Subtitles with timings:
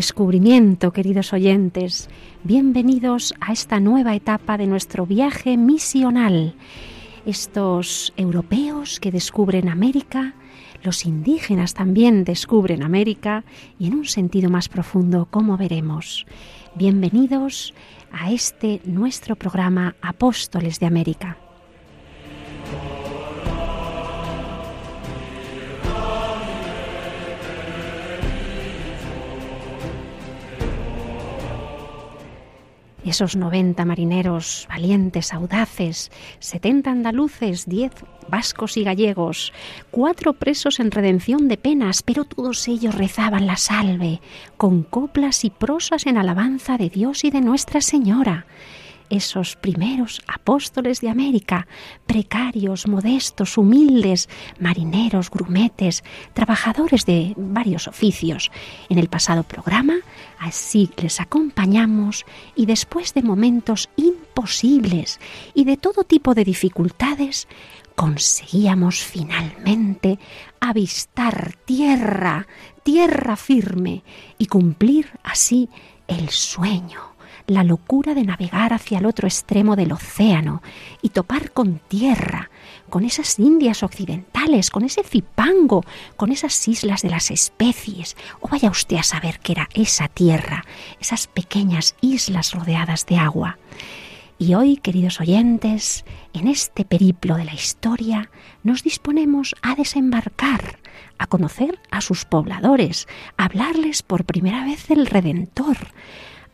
[0.00, 2.08] Descubrimiento, queridos oyentes.
[2.42, 6.54] Bienvenidos a esta nueva etapa de nuestro viaje misional.
[7.26, 10.32] Estos europeos que descubren América,
[10.82, 13.44] los indígenas también descubren América
[13.78, 16.24] y en un sentido más profundo, como veremos.
[16.74, 17.74] Bienvenidos
[18.10, 21.36] a este nuestro programa Apóstoles de América.
[33.04, 37.92] Esos 90 marineros valientes, audaces, 70 andaluces, 10
[38.28, 39.52] vascos y gallegos,
[39.90, 44.20] cuatro presos en redención de penas, pero todos ellos rezaban la salve,
[44.56, 48.46] con coplas y prosas en alabanza de Dios y de Nuestra Señora
[49.10, 51.66] esos primeros apóstoles de América,
[52.06, 58.50] precarios, modestos, humildes, marineros, grumetes, trabajadores de varios oficios.
[58.88, 59.96] En el pasado programa
[60.38, 65.20] así les acompañamos y después de momentos imposibles
[65.54, 67.48] y de todo tipo de dificultades,
[67.96, 70.18] conseguíamos finalmente
[70.60, 72.46] avistar tierra,
[72.82, 74.02] tierra firme
[74.38, 75.68] y cumplir así
[76.08, 77.09] el sueño
[77.50, 80.62] la locura de navegar hacia el otro extremo del océano
[81.02, 82.48] y topar con tierra,
[82.88, 85.84] con esas Indias occidentales, con ese Zipango,
[86.16, 90.64] con esas islas de las especies, o vaya usted a saber qué era esa tierra,
[91.00, 93.58] esas pequeñas islas rodeadas de agua.
[94.38, 98.30] Y hoy, queridos oyentes, en este periplo de la historia,
[98.62, 100.78] nos disponemos a desembarcar,
[101.18, 105.78] a conocer a sus pobladores, a hablarles por primera vez del Redentor,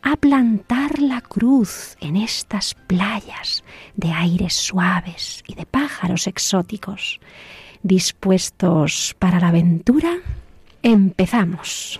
[0.09, 3.65] a plantar la cruz en estas playas
[3.97, 7.19] de aires suaves y de pájaros exóticos.
[7.83, 10.15] ¿Dispuestos para la aventura?
[10.81, 11.99] Empezamos.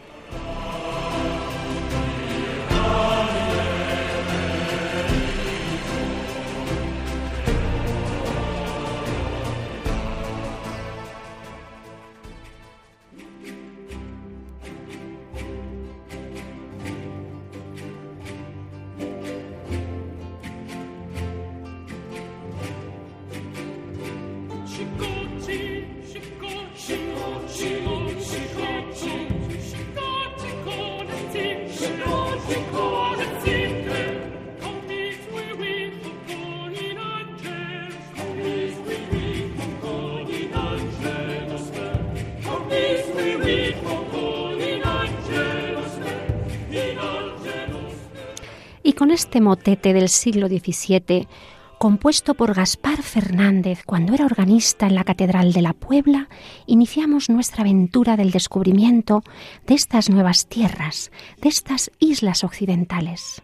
[48.97, 51.27] Con este motete del siglo XVII,
[51.77, 56.29] compuesto por Gaspar Fernández cuando era organista en la Catedral de la Puebla,
[56.65, 59.21] iniciamos nuestra aventura del descubrimiento
[59.67, 63.43] de estas nuevas tierras, de estas islas occidentales.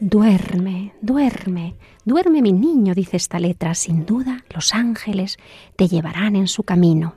[0.00, 1.74] Duerme, duerme,
[2.04, 3.74] duerme mi niño, dice esta letra.
[3.74, 5.38] Sin duda, los ángeles
[5.76, 7.14] te llevarán en su camino,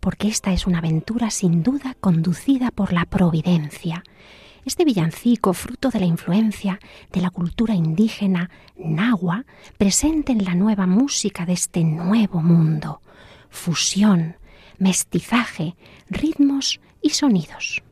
[0.00, 4.02] porque esta es una aventura sin duda conducida por la providencia.
[4.64, 6.78] Este villancico, fruto de la influencia
[7.12, 9.46] de la cultura indígena nahua,
[9.78, 13.00] presente en la nueva música de este nuevo mundo,
[13.48, 14.36] fusión,
[14.78, 15.74] mestizaje,
[16.10, 17.82] ritmos y sonidos.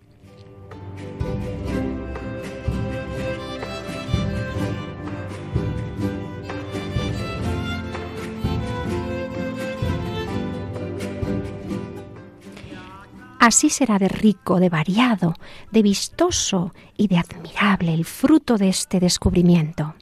[13.46, 15.34] Así será de rico, de variado,
[15.70, 19.94] de vistoso y de admirable el fruto de este descubrimiento.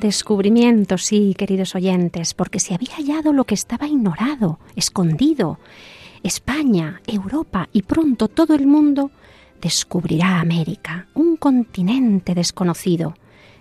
[0.00, 5.58] Descubrimiento, sí, queridos oyentes, porque se había hallado lo que estaba ignorado, escondido.
[6.22, 9.10] España, Europa y pronto todo el mundo
[9.60, 13.14] descubrirá América, un continente desconocido.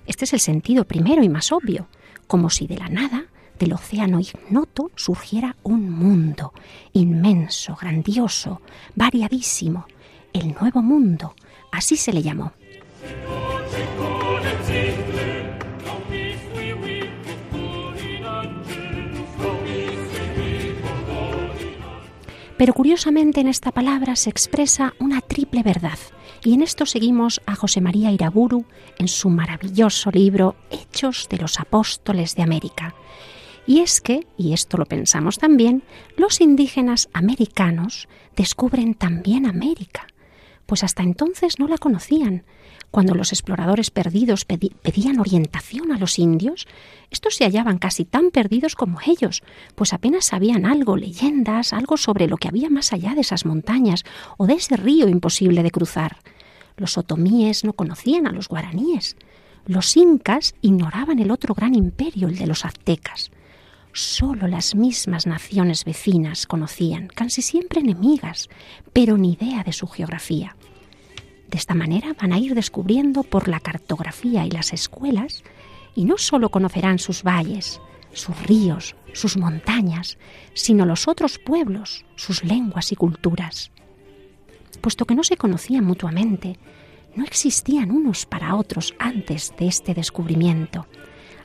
[0.07, 1.87] Este es el sentido primero y más obvio,
[2.25, 3.25] como si de la nada,
[3.59, 6.53] del océano ignoto, surgiera un mundo
[6.93, 8.61] inmenso, grandioso,
[8.95, 9.87] variadísimo,
[10.31, 11.35] el nuevo mundo,
[11.73, 12.53] así se le llamó.
[22.59, 25.97] Pero curiosamente en esta palabra se expresa una triple verdad.
[26.43, 28.65] Y en esto seguimos a José María Iraburu
[28.97, 32.95] en su maravilloso libro Hechos de los Apóstoles de América.
[33.65, 35.83] Y es que, y esto lo pensamos también,
[36.17, 40.07] los indígenas americanos descubren también América,
[40.69, 42.43] pues hasta entonces no la conocían,
[42.91, 46.67] cuando los exploradores perdidos pedían orientación a los indios,
[47.09, 49.41] estos se hallaban casi tan perdidos como ellos,
[49.73, 54.03] pues apenas sabían algo, leyendas, algo sobre lo que había más allá de esas montañas
[54.37, 56.17] o de ese río imposible de cruzar.
[56.77, 59.17] Los otomíes no conocían a los guaraníes.
[59.65, 63.31] Los incas ignoraban el otro gran imperio, el de los aztecas.
[63.91, 68.47] Solo las mismas naciones vecinas conocían, casi siempre enemigas,
[68.93, 70.55] pero ni idea de su geografía.
[71.49, 75.43] De esta manera van a ir descubriendo por la cartografía y las escuelas
[75.95, 77.81] y no solo conocerán sus valles,
[78.13, 80.19] sus ríos, sus montañas,
[80.53, 83.71] sino los otros pueblos, sus lenguas y culturas.
[84.79, 86.59] Puesto que no se conocían mutuamente,
[87.15, 90.85] no existían unos para otros antes de este descubrimiento.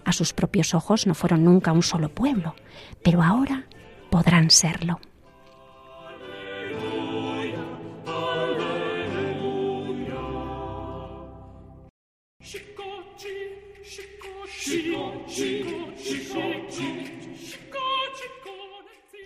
[0.05, 2.55] A sus propios ojos no fueron nunca un solo pueblo,
[3.03, 3.65] pero ahora
[4.11, 5.00] podrán serlo.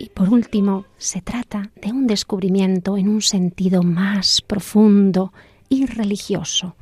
[0.01, 5.33] Y por último, se trata de un descubrimiento en un sentido más profundo
[5.69, 6.77] y religioso.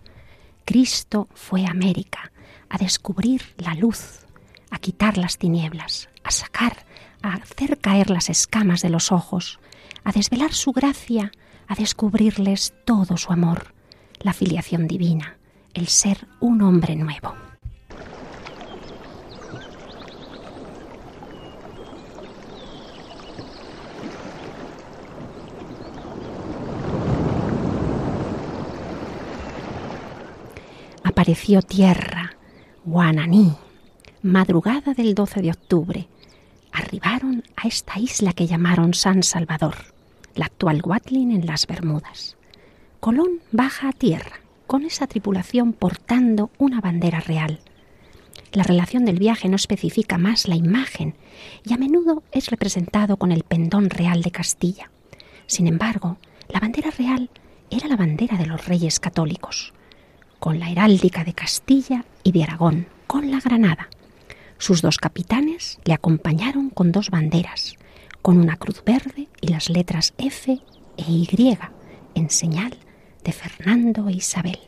[0.64, 2.32] Cristo fue a América
[2.68, 4.26] a descubrir la luz,
[4.70, 6.86] a quitar las tinieblas, a sacar,
[7.22, 9.60] a hacer caer las escamas de los ojos,
[10.04, 11.30] a desvelar su gracia,
[11.68, 13.74] a descubrirles todo su amor,
[14.20, 15.36] la filiación divina,
[15.74, 17.45] el ser un hombre nuevo.
[31.26, 32.36] Apareció tierra,
[32.84, 33.52] Guananí,
[34.22, 36.08] madrugada del 12 de octubre.
[36.70, 39.74] Arribaron a esta isla que llamaron San Salvador,
[40.36, 42.36] la actual Watling en las Bermudas.
[43.00, 44.38] Colón baja a tierra,
[44.68, 47.58] con esa tripulación portando una bandera real.
[48.52, 51.16] La relación del viaje no especifica más la imagen
[51.64, 54.92] y a menudo es representado con el pendón real de Castilla.
[55.48, 56.18] Sin embargo,
[56.48, 57.30] la bandera real
[57.68, 59.72] era la bandera de los reyes católicos
[60.38, 63.88] con la heráldica de Castilla y de Aragón, con la Granada.
[64.58, 67.76] Sus dos capitanes le acompañaron con dos banderas,
[68.22, 70.52] con una cruz verde y las letras F
[70.96, 71.56] e Y
[72.14, 72.76] en señal
[73.22, 74.58] de Fernando e Isabel.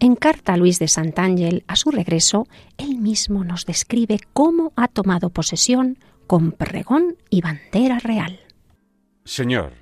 [0.00, 4.86] En carta a Luis de Sant'Ángel, a su regreso, él mismo nos describe cómo ha
[4.86, 8.40] tomado posesión con pregón y bandera real.
[9.24, 9.72] Señor,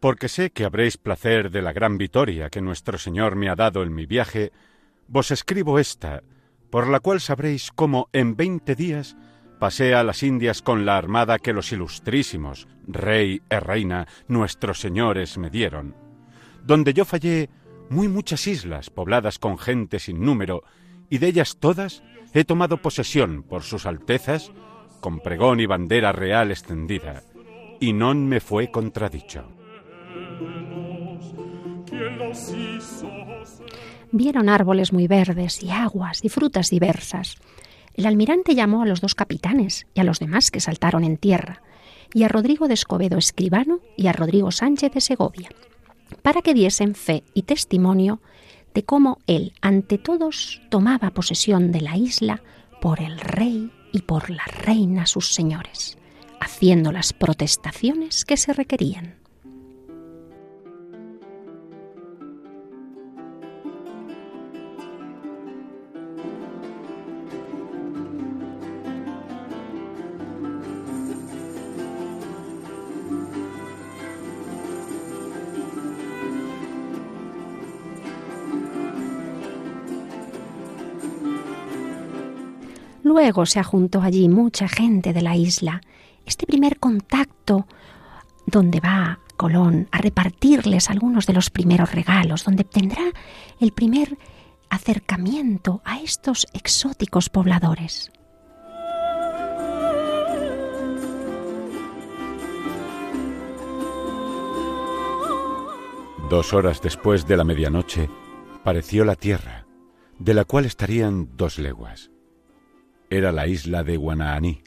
[0.00, 3.82] porque sé que habréis placer de la gran victoria que nuestro Señor me ha dado
[3.82, 4.52] en mi viaje,
[5.08, 6.22] vos escribo esta,
[6.70, 9.16] por la cual sabréis cómo en veinte días
[9.58, 15.36] pasé a las Indias con la armada que los ilustrísimos, rey e reina, nuestros señores
[15.36, 15.94] me dieron,
[16.64, 17.50] donde yo fallé
[17.90, 20.62] muy muchas islas pobladas con gente sin número,
[21.10, 24.50] y de ellas todas he tomado posesión por sus altezas,
[25.00, 27.22] con pregón y bandera real extendida,
[27.80, 29.48] y non me fue contradicho.
[34.12, 37.36] Vieron árboles muy verdes y aguas y frutas diversas.
[37.94, 41.62] El almirante llamó a los dos capitanes y a los demás que saltaron en tierra,
[42.12, 45.50] y a Rodrigo de Escobedo escribano y a Rodrigo Sánchez de Segovia,
[46.22, 48.20] para que diesen fe y testimonio
[48.74, 52.42] de cómo él ante todos tomaba posesión de la isla
[52.80, 55.98] por el rey y por la reina sus señores,
[56.40, 59.19] haciendo las protestaciones que se requerían.
[83.10, 85.80] Luego se juntó allí mucha gente de la isla.
[86.26, 87.66] Este primer contacto
[88.46, 93.02] donde va Colón a repartirles algunos de los primeros regalos, donde tendrá
[93.58, 94.16] el primer
[94.68, 98.12] acercamiento a estos exóticos pobladores.
[106.30, 108.08] Dos horas después de la medianoche,
[108.62, 109.66] pareció la tierra,
[110.20, 112.12] de la cual estarían dos leguas.
[113.10, 114.62] Era la isla de Guanaaní,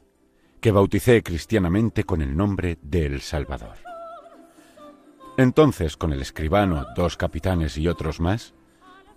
[0.60, 3.78] que bauticé cristianamente con el nombre de El Salvador.
[5.38, 8.54] Entonces, con el escribano, dos capitanes y otros más,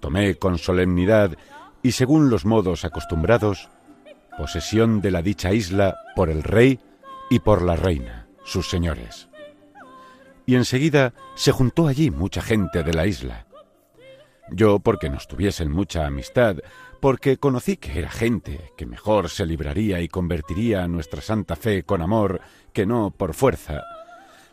[0.01, 1.37] tomé con solemnidad
[1.83, 3.69] y según los modos acostumbrados,
[4.39, 6.81] posesión de la dicha isla por el rey
[7.29, 9.29] y por la reina, sus señores
[10.47, 13.47] y enseguida se juntó allí mucha gente de la isla.
[14.51, 16.59] Yo porque nos tuviesen mucha amistad,
[17.07, 22.03] porque conocí que era gente que mejor se libraría y convertiría nuestra santa fe con
[22.03, 22.41] amor
[22.73, 23.85] que no por fuerza,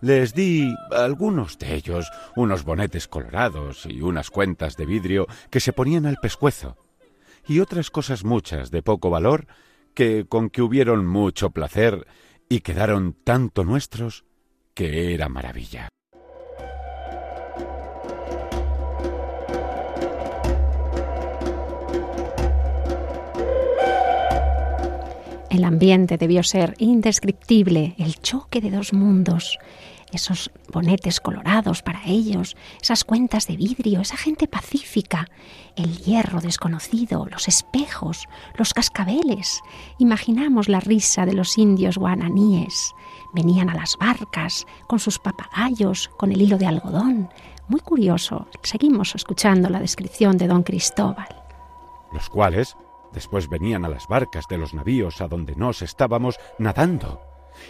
[0.01, 5.59] les di a algunos de ellos unos bonetes colorados y unas cuentas de vidrio que
[5.59, 6.77] se ponían al pescuezo,
[7.47, 9.47] y otras cosas muchas de poco valor
[9.95, 12.05] que con que hubieron mucho placer
[12.49, 14.25] y quedaron tanto nuestros
[14.75, 15.89] que era maravilla.
[25.53, 29.59] El ambiente debió ser indescriptible, el choque de dos mundos,
[30.11, 35.27] esos bonetes colorados para ellos, esas cuentas de vidrio, esa gente pacífica,
[35.75, 39.61] el hierro desconocido, los espejos, los cascabeles.
[39.99, 42.95] Imaginamos la risa de los indios guananíes,
[43.31, 47.29] Venían a las barcas con sus papagayos, con el hilo de algodón.
[47.67, 48.47] Muy curioso.
[48.63, 51.27] Seguimos escuchando la descripción de don Cristóbal.
[52.11, 52.75] Los cuales
[53.13, 57.21] después venían a las barcas de los navíos a donde nos estábamos nadando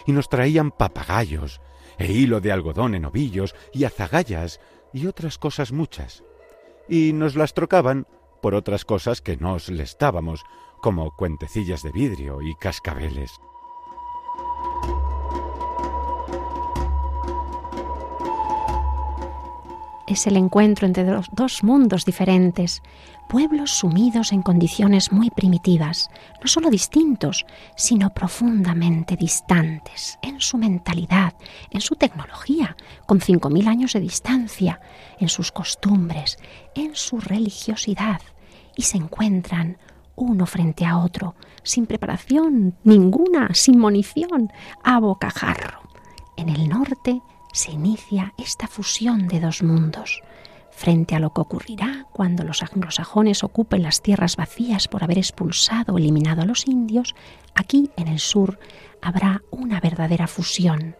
[0.06, 1.60] y nos traían papagayos
[1.98, 4.60] e hilo de algodón en ovillos y azagallas
[4.92, 6.24] y otras cosas muchas.
[6.88, 8.06] Y nos las trocaban
[8.42, 10.44] por otras cosas que nos les dábamos,
[10.80, 13.30] como cuentecillas de vidrio y cascabeles.
[20.06, 22.82] Es el encuentro entre dos mundos diferentes,
[23.28, 27.46] pueblos sumidos en condiciones muy primitivas, no solo distintos,
[27.76, 31.34] sino profundamente distantes en su mentalidad,
[31.70, 34.80] en su tecnología, con 5.000 años de distancia,
[35.18, 36.38] en sus costumbres,
[36.74, 38.20] en su religiosidad,
[38.76, 39.78] y se encuentran
[40.16, 45.80] uno frente a otro, sin preparación ninguna, sin munición, a bocajarro.
[46.36, 47.20] En el norte,
[47.54, 50.22] se inicia esta fusión de dos mundos,
[50.70, 55.94] frente a lo que ocurrirá cuando los anglosajones ocupen las tierras vacías por haber expulsado
[55.94, 57.14] o eliminado a los indios,
[57.54, 58.58] aquí en el sur
[59.00, 60.96] habrá una verdadera fusión,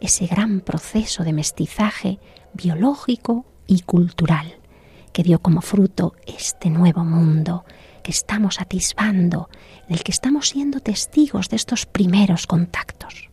[0.00, 2.20] ese gran proceso de mestizaje
[2.52, 4.58] biológico y cultural
[5.14, 7.64] que dio como fruto este nuevo mundo
[8.02, 9.48] que estamos atisbando,
[9.88, 13.30] en el que estamos siendo testigos de estos primeros contactos.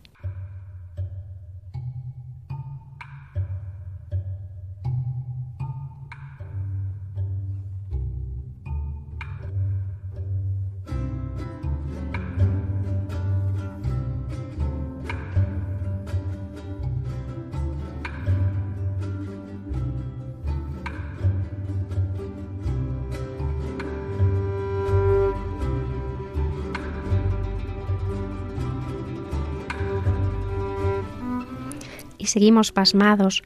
[32.32, 33.42] Seguimos pasmados,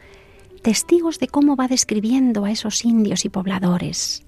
[0.62, 4.22] testigos de cómo va describiendo a esos indios y pobladores,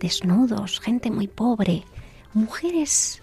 [0.00, 1.84] desnudos, gente muy pobre,
[2.34, 3.22] mujeres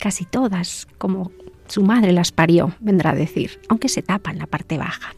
[0.00, 1.30] casi todas, como
[1.68, 5.14] su madre las parió, vendrá a decir, aunque se tapan la parte baja.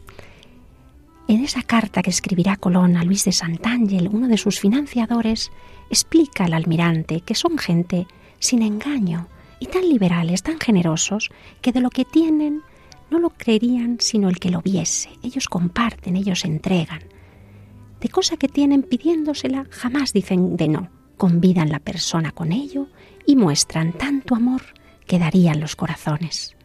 [1.27, 5.51] En esa carta que escribirá Colón a Luis de Sant'Angelo, uno de sus financiadores,
[5.89, 8.05] explica al almirante que son gente
[8.37, 9.27] sin engaño
[9.59, 12.61] y tan liberales, tan generosos, que de lo que tienen
[13.11, 15.09] no lo creerían sino el que lo viese.
[15.21, 17.01] Ellos comparten, ellos entregan.
[17.99, 20.89] De cosa que tienen pidiéndosela, jamás dicen de no.
[21.17, 22.87] Convidan la persona con ello
[23.27, 24.61] y muestran tanto amor
[25.05, 26.55] que darían los corazones.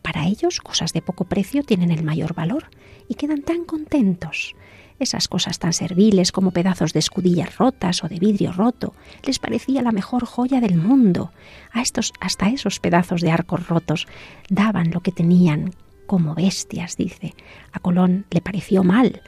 [0.00, 2.70] Para ellos, cosas de poco precio tienen el mayor valor
[3.08, 4.54] y quedan tan contentos.
[5.00, 8.92] Esas cosas tan serviles como pedazos de escudillas rotas o de vidrio roto
[9.24, 11.32] les parecía la mejor joya del mundo.
[11.72, 14.06] A estos, hasta esos pedazos de arcos rotos
[14.50, 15.72] daban lo que tenían
[16.06, 17.32] como bestias, dice.
[17.72, 19.22] A Colón le pareció mal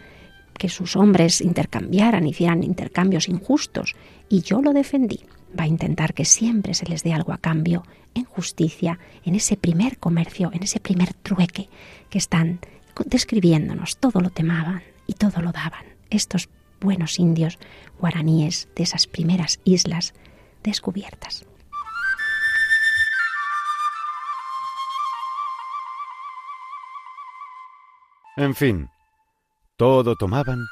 [0.58, 3.96] que sus hombres intercambiaran, hicieran intercambios injustos,
[4.28, 5.20] y yo lo defendí.
[5.58, 7.82] va a intentar que siempre se les dé algo a cambio,
[8.14, 11.70] en justicia, en ese primer comercio, en ese primer trueque
[12.10, 12.60] que están
[13.06, 13.96] describiéndonos.
[13.96, 14.82] Todo lo temaban
[15.12, 15.84] y todo lo daban.
[16.08, 16.48] Estos
[16.80, 17.58] buenos indios
[17.98, 20.14] guaraníes de esas primeras islas
[20.62, 21.44] descubiertas.
[28.36, 28.88] En fin,
[29.76, 30.64] todo tomaban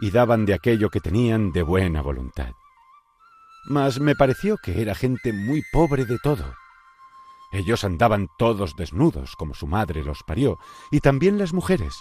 [0.00, 2.52] y daban de aquello que tenían de buena voluntad.
[3.70, 6.44] Mas me pareció que era gente muy pobre de todo.
[7.52, 10.58] Ellos andaban todos desnudos, como su madre los parió,
[10.90, 11.94] y también las mujeres,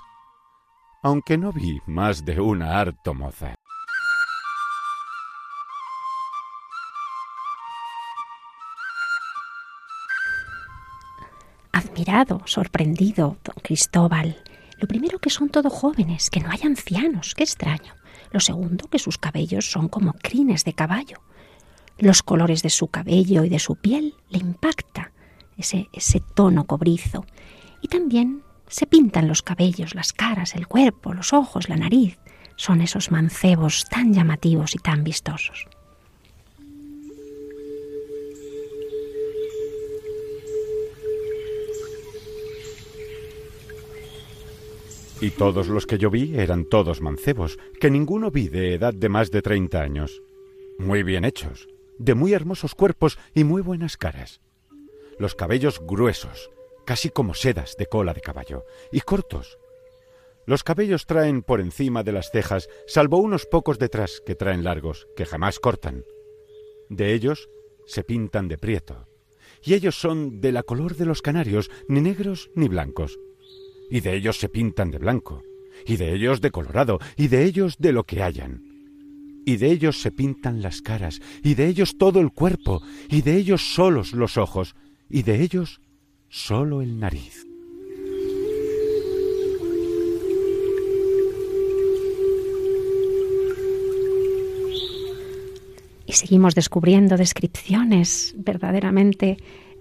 [1.03, 3.55] aunque no vi más de una harto moza.
[11.71, 14.41] Admirado, sorprendido, don Cristóbal.
[14.79, 17.93] Lo primero que son todos jóvenes, que no hay ancianos, qué extraño.
[18.31, 21.21] Lo segundo, que sus cabellos son como crines de caballo.
[21.97, 25.11] Los colores de su cabello y de su piel le impacta
[25.57, 27.25] ese, ese tono cobrizo.
[27.81, 32.17] Y también se pintan los cabellos, las caras, el cuerpo, los ojos, la nariz.
[32.55, 35.67] Son esos mancebos tan llamativos y tan vistosos.
[45.19, 49.09] Y todos los que yo vi eran todos mancebos, que ninguno vi de edad de
[49.09, 50.21] más de treinta años.
[50.77, 54.41] Muy bien hechos, de muy hermosos cuerpos y muy buenas caras.
[55.17, 56.51] Los cabellos gruesos,
[56.87, 59.59] casi como sedas de cola de caballo, y cortos.
[60.47, 65.07] Los cabellos traen por encima de las cejas, salvo unos pocos detrás que traen largos,
[65.15, 66.03] que jamás cortan.
[66.89, 67.47] De ellos
[67.85, 69.07] se pintan de prieto,
[69.61, 73.19] y ellos son de la color de los canarios, ni negros ni blancos
[73.89, 75.43] y de ellos se pintan de blanco,
[75.85, 78.63] y de ellos de colorado, y de ellos de lo que hayan.
[79.45, 83.37] Y de ellos se pintan las caras, y de ellos todo el cuerpo, y de
[83.37, 84.75] ellos solos los ojos,
[85.09, 85.79] y de ellos
[86.29, 87.45] solo el nariz.
[96.05, 99.37] Y seguimos descubriendo descripciones verdaderamente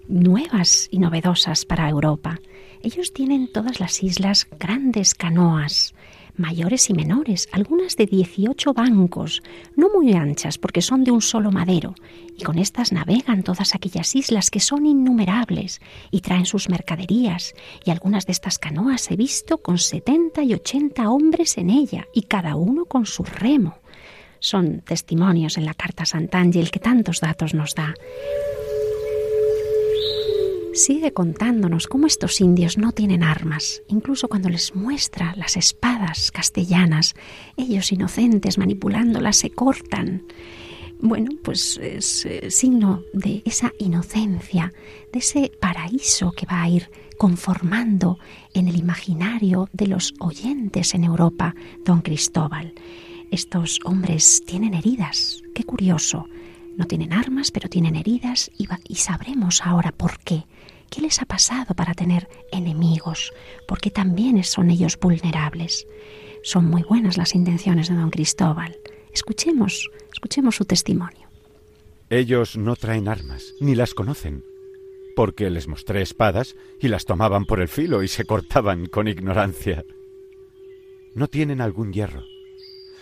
[0.07, 2.39] nuevas y novedosas para Europa.
[2.81, 5.93] Ellos tienen todas las islas grandes canoas,
[6.37, 9.41] mayores y menores, algunas de 18 bancos,
[9.75, 11.95] no muy anchas porque son de un solo madero,
[12.37, 17.91] y con estas navegan todas aquellas islas que son innumerables y traen sus mercaderías, y
[17.91, 22.55] algunas de estas canoas he visto con 70 y 80 hombres en ella, y cada
[22.55, 23.77] uno con su remo.
[24.39, 27.95] Son testimonios en la carta Sant'Angel que tantos datos nos da
[30.77, 37.15] sigue contándonos cómo estos indios no tienen armas, incluso cuando les muestra las espadas castellanas,
[37.57, 40.23] ellos inocentes manipulándolas se cortan.
[40.99, 44.73] Bueno, pues es eh, signo de esa inocencia,
[45.11, 48.17] de ese paraíso que va a ir conformando
[48.53, 52.73] en el imaginario de los oyentes en Europa, don Cristóbal.
[53.31, 56.25] Estos hombres tienen heridas, qué curioso.
[56.77, 60.45] No tienen armas, pero tienen heridas y, sabremos ahora por qué.
[60.91, 63.33] ¿Qué les ha pasado para tener enemigos?
[63.67, 65.87] Porque también son ellos vulnerables.
[66.43, 68.77] Son muy buenas las intenciones de don Cristóbal.
[69.11, 71.27] Escuchemos, escuchemos su testimonio.
[72.11, 74.43] Ellos no traen armas, ni las conocen,
[75.15, 79.83] porque les mostré espadas y las tomaban por el filo y se cortaban con ignorancia.
[81.15, 82.23] No tienen algún hierro.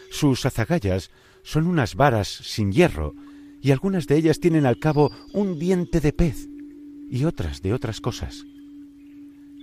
[0.09, 1.11] Sus azagallas
[1.43, 3.13] son unas varas sin hierro,
[3.61, 6.47] y algunas de ellas tienen al cabo un diente de pez
[7.09, 8.45] y otras de otras cosas.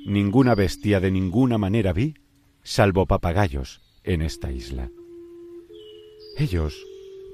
[0.05, 2.15] Ninguna bestia de ninguna manera vi,
[2.63, 4.91] salvo papagayos, en esta isla.
[6.37, 6.85] Ellos,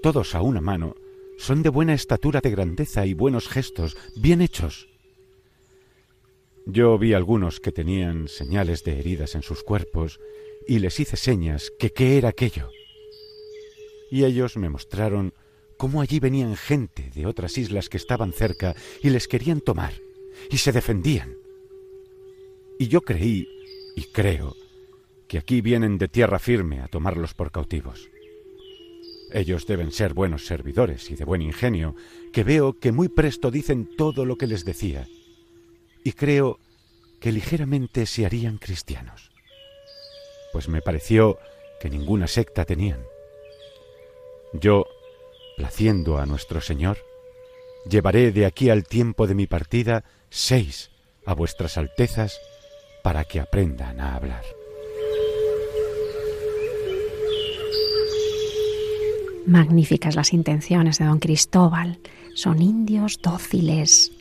[0.02, 0.94] todos a una mano,
[1.38, 4.88] son de buena estatura de grandeza y buenos gestos, bien hechos.
[6.66, 10.20] Yo vi algunos que tenían señales de heridas en sus cuerpos
[10.66, 12.68] y les hice señas que qué era aquello.
[14.10, 15.32] Y ellos me mostraron
[15.78, 19.94] cómo allí venían gente de otras islas que estaban cerca y les querían tomar,
[20.50, 21.34] y se defendían.
[22.78, 23.48] Y yo creí,
[23.96, 24.54] y creo,
[25.28, 28.10] que aquí vienen de tierra firme a tomarlos por cautivos.
[29.32, 31.94] Ellos deben ser buenos servidores y de buen ingenio,
[32.32, 35.06] que veo que muy presto dicen todo lo que les decía,
[36.02, 36.58] y creo
[37.20, 39.30] que ligeramente se harían cristianos,
[40.52, 41.38] pues me pareció
[41.80, 43.02] que ninguna secta tenían.
[44.54, 44.86] Yo
[45.58, 46.98] placiendo a nuestro Señor,
[47.90, 50.90] llevaré de aquí al tiempo de mi partida seis
[51.26, 52.38] a vuestras altezas
[53.02, 54.44] para que aprendan a hablar.
[59.46, 61.98] Magníficas las intenciones de don Cristóbal.
[62.34, 64.12] Son indios dóciles,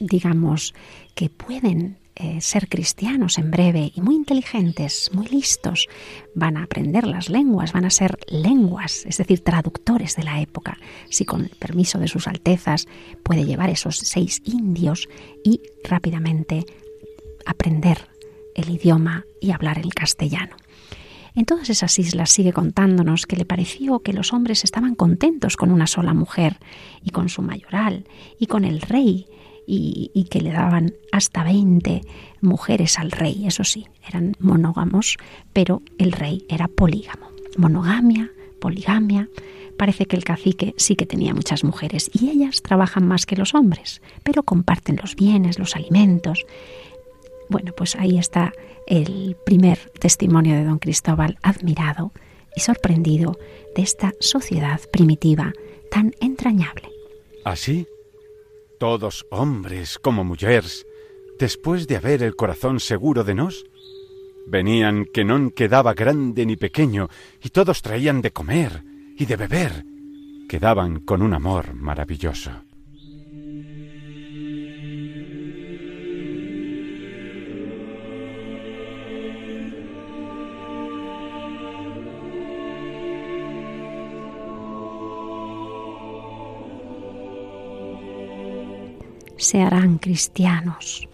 [0.00, 0.74] digamos,
[1.14, 5.86] que pueden eh, ser cristianos en breve y muy inteligentes, muy listos.
[6.34, 10.78] Van a aprender las lenguas, van a ser lenguas, es decir, traductores de la época.
[11.10, 12.88] Si con el permiso de sus altezas
[13.22, 15.08] puede llevar esos seis indios
[15.44, 16.64] y rápidamente
[17.44, 18.08] aprender
[18.54, 20.56] el idioma y hablar el castellano.
[21.34, 25.70] En todas esas islas sigue contándonos que le pareció que los hombres estaban contentos con
[25.70, 26.58] una sola mujer
[27.02, 28.06] y con su mayoral
[28.38, 29.26] y con el rey
[29.66, 32.02] y, que le daban hasta 20
[32.40, 33.46] mujeres al rey.
[33.46, 35.16] Eso sí, eran monógamos,
[35.52, 37.28] pero el rey era polígamo.
[37.56, 39.28] Monogamia, poligamia.
[39.78, 43.54] Parece que el cacique sí que tenía muchas mujeres y ellas trabajan más que los
[43.54, 46.46] hombres, pero comparten los bienes, los alimentos.
[47.48, 48.52] Bueno, pues ahí está
[48.86, 52.12] el primer testimonio de don Cristóbal admirado
[52.54, 53.38] y sorprendido
[53.74, 55.52] de esta sociedad primitiva
[55.90, 56.88] tan entrañable.
[57.44, 57.86] ¿Así?
[58.78, 60.86] Todos hombres como mujeres,
[61.38, 63.64] después de haber el corazón seguro de nos,
[64.46, 67.08] venían que non quedaba grande ni pequeño,
[67.42, 68.82] y todos traían de comer
[69.18, 69.84] y de beber,
[70.48, 72.65] quedaban con un amor maravilloso.
[89.36, 91.08] Se harán cristianos.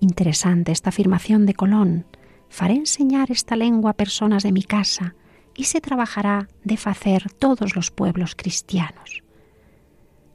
[0.00, 2.06] Interesante esta afirmación de Colón.
[2.48, 5.14] Faré enseñar esta lengua a personas de mi casa
[5.54, 9.22] y se trabajará de facer todos los pueblos cristianos.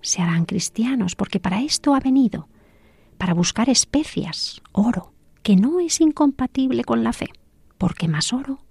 [0.02, 2.50] Se harán cristianos porque para esto ha venido,
[3.18, 5.14] para buscar especias, oro,
[5.44, 7.28] que no es incompatible con la fe,
[7.78, 8.66] porque más oro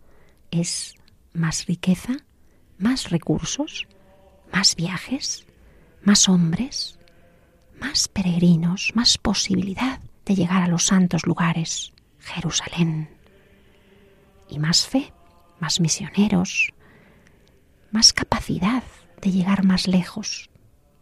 [0.50, 0.94] es
[1.32, 2.16] más riqueza,
[2.78, 3.86] más recursos,
[4.52, 5.46] más viajes,
[6.02, 6.98] más hombres,
[7.80, 13.08] más peregrinos, más posibilidad de llegar a los santos lugares, Jerusalén.
[14.48, 15.12] Y más fe,
[15.58, 16.72] más misioneros,
[17.90, 18.82] más capacidad
[19.20, 20.50] de llegar más lejos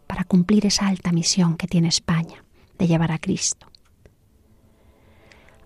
[0.07, 2.45] para cumplir esa alta misión que tiene España,
[2.79, 3.71] de llevar a Cristo.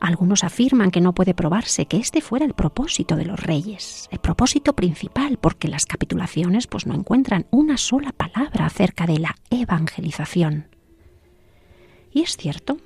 [0.01, 4.19] Algunos afirman que no puede probarse que este fuera el propósito de los reyes, el
[4.19, 10.67] propósito principal, porque las capitulaciones pues no encuentran una sola palabra acerca de la evangelización.
[12.13, 12.79] Y es cierto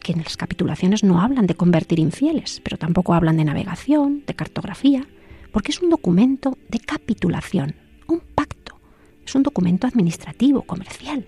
[0.00, 4.34] que en las capitulaciones no hablan de convertir infieles, pero tampoco hablan de navegación, de
[4.34, 5.06] cartografía,
[5.52, 7.74] porque es un documento de capitulación,
[8.06, 8.78] un pacto,
[9.26, 11.26] es un documento administrativo, comercial.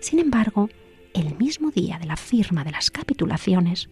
[0.00, 0.70] Sin embargo,
[1.12, 3.88] el mismo día de la firma de las capitulaciones,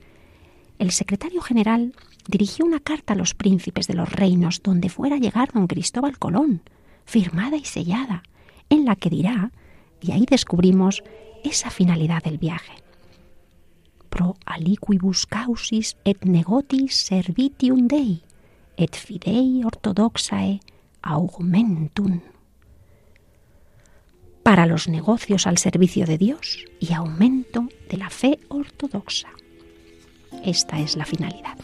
[0.78, 1.92] el secretario general
[2.28, 6.18] dirigió una carta a los príncipes de los reinos donde fuera a llegar don Cristóbal
[6.18, 6.62] Colón,
[7.04, 8.22] firmada y sellada,
[8.70, 9.50] en la que dirá,
[10.00, 11.02] y ahí descubrimos
[11.44, 12.72] esa finalidad del viaje.
[14.09, 18.22] Pro aliquibus causis et negotis servitium Dei,
[18.77, 20.61] et fidei ortodoxae
[21.03, 22.20] augmentum.
[24.42, 29.29] Para los negocios al servicio de Dios y aumento de la fe ortodoxa.
[30.44, 31.59] Esta es la finalidad.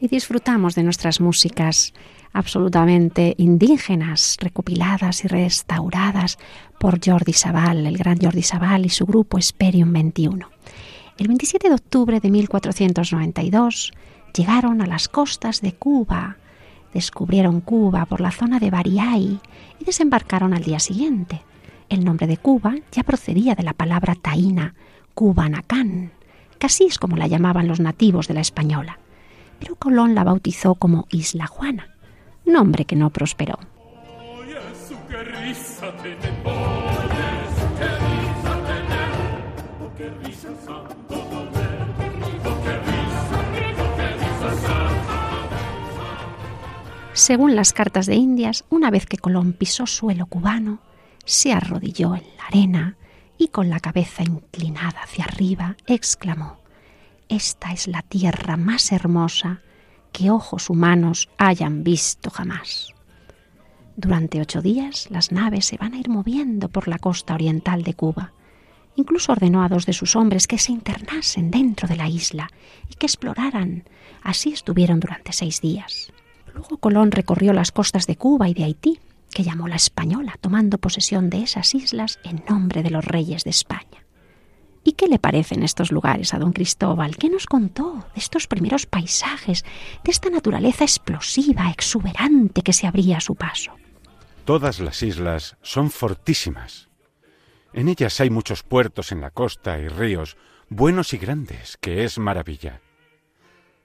[0.00, 1.92] Y disfrutamos de nuestras músicas
[2.32, 6.38] absolutamente indígenas, recopiladas y restauradas
[6.78, 10.48] por Jordi Sabal, el gran Jordi Sabal y su grupo Esperium 21.
[11.18, 13.92] El 27 de octubre de 1492
[14.34, 16.36] llegaron a las costas de Cuba,
[16.96, 19.40] descubrieron Cuba por la zona de Bariay
[19.78, 21.42] y desembarcaron al día siguiente.
[21.88, 24.74] El nombre de Cuba ya procedía de la palabra taína,
[25.14, 26.10] Cubanacán,
[26.60, 28.98] así es como la llamaban los nativos de la española
[29.58, 31.94] pero Colón la bautizó como Isla Juana,
[32.44, 33.58] nombre que no prosperó.
[47.16, 50.78] Según las cartas de Indias, una vez que Colón pisó suelo cubano,
[51.24, 52.96] se arrodilló en la arena
[53.36, 56.58] y con la cabeza inclinada hacia arriba exclamó
[57.28, 59.60] esta es la tierra más hermosa
[60.12, 62.94] que ojos humanos hayan visto jamás.
[63.96, 67.94] Durante ocho días las naves se van a ir moviendo por la costa oriental de
[67.94, 68.32] Cuba.
[68.94, 72.48] Incluso ordenó a dos de sus hombres que se internasen dentro de la isla
[72.88, 73.84] y que exploraran.
[74.22, 76.12] Así estuvieron durante seis días.
[76.56, 78.98] Luego Colón recorrió las costas de Cuba y de Haití,
[79.30, 83.50] que llamó la Española, tomando posesión de esas islas en nombre de los reyes de
[83.50, 84.06] España.
[84.82, 87.18] ¿Y qué le parecen estos lugares a don Cristóbal?
[87.18, 89.66] ¿Qué nos contó de estos primeros paisajes,
[90.02, 93.72] de esta naturaleza explosiva, exuberante que se abría a su paso?
[94.46, 96.88] Todas las islas son fortísimas.
[97.74, 100.38] En ellas hay muchos puertos en la costa y ríos,
[100.70, 102.80] buenos y grandes, que es maravilla.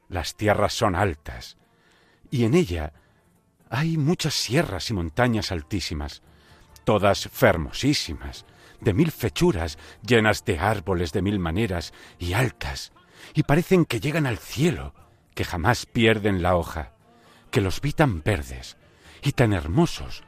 [0.07, 1.57] Las tierras son altas,
[2.31, 2.93] y en ella
[3.69, 6.23] hay muchas sierras y montañas altísimas,
[6.83, 8.45] todas fermosísimas,
[8.79, 12.93] de mil fechuras, llenas de árboles de mil maneras y altas,
[13.35, 14.95] y parecen que llegan al cielo,
[15.35, 16.93] que jamás pierden la hoja,
[17.51, 18.77] que los vi tan verdes
[19.21, 20.23] y tan hermosos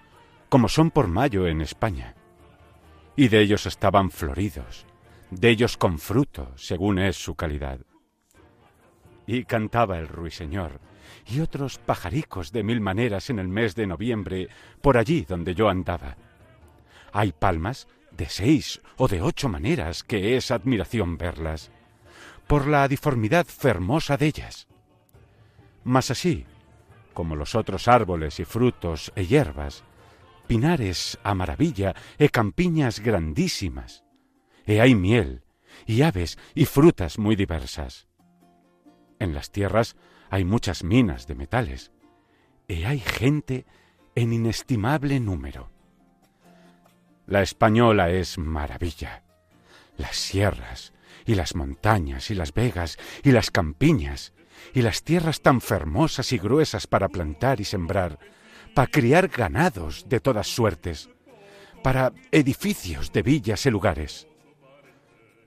[0.49, 2.15] como son por mayo en España.
[3.15, 4.85] Y de ellos estaban floridos,
[5.31, 7.79] de ellos con fruto, según es su calidad.
[9.25, 10.79] Y cantaba el ruiseñor,
[11.27, 14.49] y otros pajaricos de mil maneras en el mes de noviembre,
[14.81, 16.17] por allí donde yo andaba.
[17.11, 21.71] Hay palmas de seis o de ocho maneras que es admiración verlas,
[22.47, 24.67] por la diformidad fermosa de ellas.
[25.83, 26.45] Mas así,
[27.13, 29.83] como los otros árboles y frutos e hierbas,
[30.47, 34.03] pinares a maravilla e campiñas grandísimas,
[34.65, 35.43] e hay miel,
[35.85, 38.07] y aves y frutas muy diversas.
[39.19, 39.95] En las tierras
[40.33, 41.91] hay muchas minas de metales,
[42.67, 43.67] e hay gente
[44.15, 45.69] en inestimable número.
[47.27, 49.21] La española es maravilla.
[49.95, 50.91] Las sierras,
[51.27, 54.33] y las montañas, y las vegas, y las campiñas,
[54.73, 58.17] y las tierras tan fermosas y gruesas para plantar y sembrar,
[58.73, 61.11] para criar ganados de todas suertes,
[61.83, 64.27] para edificios de villas y lugares.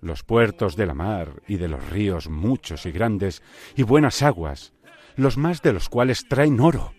[0.01, 3.43] Los puertos de la mar y de los ríos muchos y grandes,
[3.75, 4.73] y buenas aguas,
[5.17, 6.93] los más de los cuales traen oro.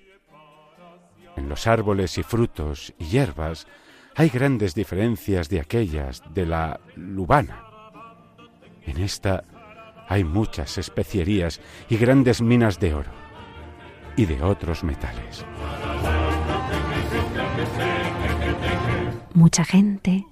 [1.36, 3.68] En los árboles y frutos y hierbas
[4.16, 7.64] hay grandes diferencias de aquellas de la lubana.
[8.84, 9.44] En esta
[10.08, 13.12] hay muchas especierías y grandes minas de oro
[14.16, 15.46] y de otros metales.
[19.34, 20.26] Mucha gente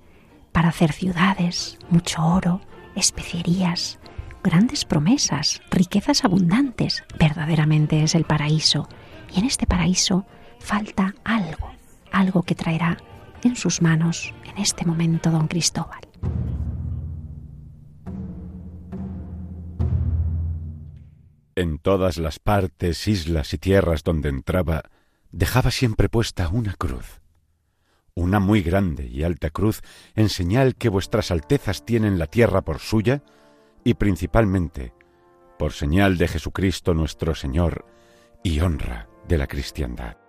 [0.52, 2.62] para hacer ciudades, mucho oro,
[2.96, 4.00] especierías,
[4.46, 7.04] grandes promesas, riquezas abundantes.
[7.20, 8.88] Verdaderamente es el paraíso.
[9.34, 10.28] Y en este paraíso
[10.60, 11.72] falta algo,
[12.12, 12.98] algo que traerá
[13.44, 16.00] en sus manos en este momento don Cristóbal.
[21.56, 24.84] En todas las partes, islas y tierras donde entraba,
[25.32, 27.20] dejaba siempre puesta una cruz.
[28.14, 29.82] Una muy grande y alta cruz
[30.14, 33.24] en señal que vuestras altezas tienen la tierra por suya
[33.86, 34.94] y principalmente
[35.58, 37.86] por señal de Jesucristo nuestro Señor
[38.44, 40.25] y honra de la cristiandad.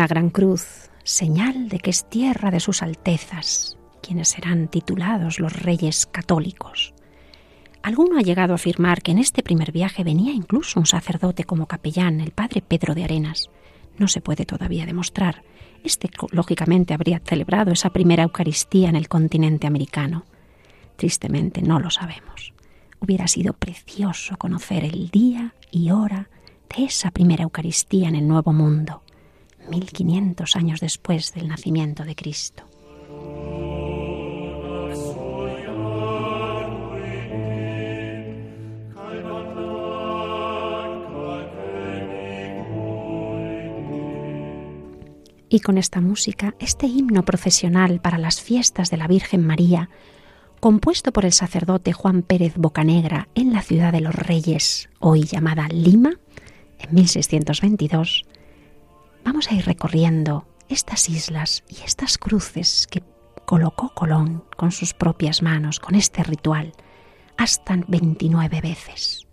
[0.00, 5.52] Una gran cruz, señal de que es tierra de sus altezas, quienes serán titulados los
[5.52, 6.94] reyes católicos.
[7.82, 11.66] Alguno ha llegado a afirmar que en este primer viaje venía incluso un sacerdote como
[11.66, 13.50] capellán, el padre Pedro de Arenas.
[13.98, 15.42] No se puede todavía demostrar.
[15.84, 20.24] Este, lógicamente, habría celebrado esa primera Eucaristía en el continente americano.
[20.96, 22.54] Tristemente, no lo sabemos.
[23.00, 26.30] Hubiera sido precioso conocer el día y hora
[26.74, 29.02] de esa primera Eucaristía en el Nuevo Mundo.
[29.70, 32.64] 1500 años después del nacimiento de Cristo.
[45.52, 49.90] Y con esta música, este himno procesional para las fiestas de la Virgen María,
[50.60, 55.66] compuesto por el sacerdote Juan Pérez Bocanegra en la ciudad de los Reyes, hoy llamada
[55.68, 56.12] Lima,
[56.78, 58.26] en 1622,
[59.24, 63.02] vamos a ir recorriendo estas islas y estas cruces que
[63.44, 66.72] colocó Colón con sus propias manos, con este ritual,
[67.36, 69.26] hasta 29 veces.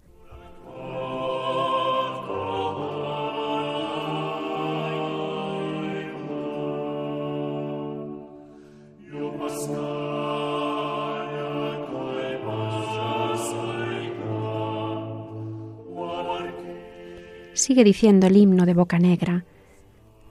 [17.54, 19.44] Sigue diciendo el himno de Boca Negra,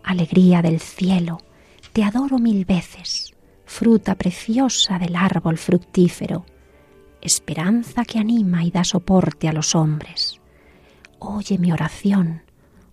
[0.07, 1.39] Alegría del cielo,
[1.93, 6.47] te adoro mil veces, fruta preciosa del árbol fructífero,
[7.21, 10.41] esperanza que anima y da soporte a los hombres.
[11.19, 12.43] Oye mi oración,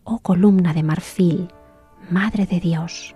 [0.04, 1.50] oh columna de marfil,
[2.10, 3.14] Madre de Dios.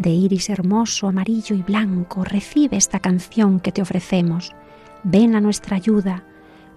[0.00, 4.54] de iris hermoso, amarillo y blanco, recibe esta canción que te ofrecemos.
[5.02, 6.24] Ven a nuestra ayuda,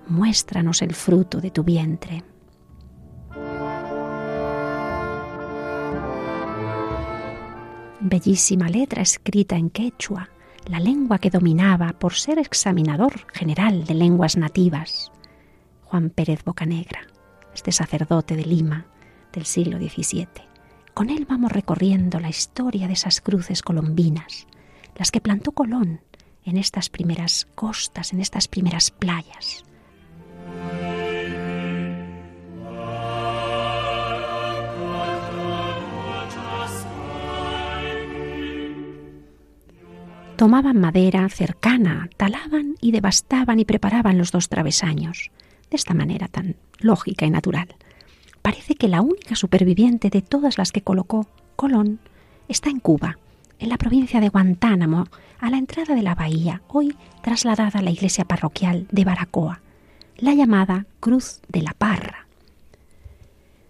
[0.07, 2.23] muéstranos el fruto de tu vientre.
[7.99, 10.29] Bellísima letra escrita en quechua,
[10.67, 15.11] la lengua que dominaba por ser examinador general de lenguas nativas.
[15.83, 17.01] Juan Pérez Bocanegra,
[17.53, 18.85] este sacerdote de Lima
[19.33, 20.27] del siglo XVII.
[20.93, 24.47] Con él vamos recorriendo la historia de esas cruces colombinas,
[24.95, 26.01] las que plantó Colón
[26.45, 29.63] en estas primeras costas, en estas primeras playas.
[40.35, 45.31] Tomaban madera cercana, talaban y devastaban y preparaban los dos travesaños,
[45.69, 47.67] de esta manera tan lógica y natural.
[48.41, 51.99] Parece que la única superviviente de todas las que colocó Colón
[52.49, 53.19] está en Cuba,
[53.59, 55.07] en la provincia de Guantánamo,
[55.39, 59.61] a la entrada de la bahía, hoy trasladada a la iglesia parroquial de Baracoa,
[60.17, 62.27] la llamada Cruz de la Parra.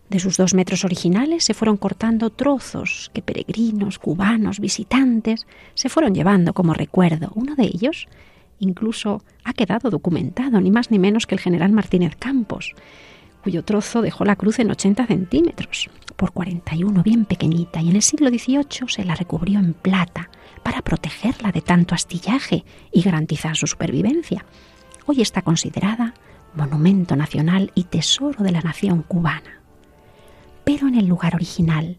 [0.10, 6.14] De sus dos metros originales se fueron cortando trozos que peregrinos, cubanos, visitantes se fueron
[6.14, 7.32] llevando como recuerdo.
[7.34, 8.08] Uno de ellos
[8.60, 12.74] incluso ha quedado documentado, ni más ni menos que el general Martínez Campos,
[13.44, 18.02] cuyo trozo dejó la cruz en 80 centímetros por 41, bien pequeñita, y en el
[18.02, 20.30] siglo XVIII se la recubrió en plata
[20.64, 24.46] para protegerla de tanto astillaje y garantizar su supervivencia.
[25.06, 26.14] Hoy está considerada
[26.56, 29.60] monumento nacional y tesoro de la nación cubana.
[30.64, 31.98] Pero en el lugar original,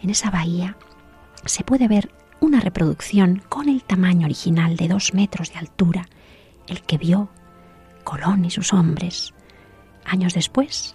[0.00, 0.76] en esa bahía,
[1.44, 6.06] se puede ver una reproducción con el tamaño original de dos metros de altura,
[6.68, 7.30] el que vio
[8.04, 9.34] Colón y sus hombres
[10.04, 10.94] Años después,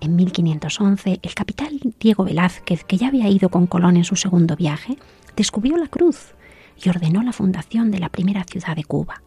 [0.00, 4.56] en 1511, el capitán Diego Velázquez, que ya había ido con Colón en su segundo
[4.56, 4.98] viaje,
[5.36, 6.34] descubrió la cruz
[6.82, 9.22] y ordenó la fundación de la primera ciudad de Cuba,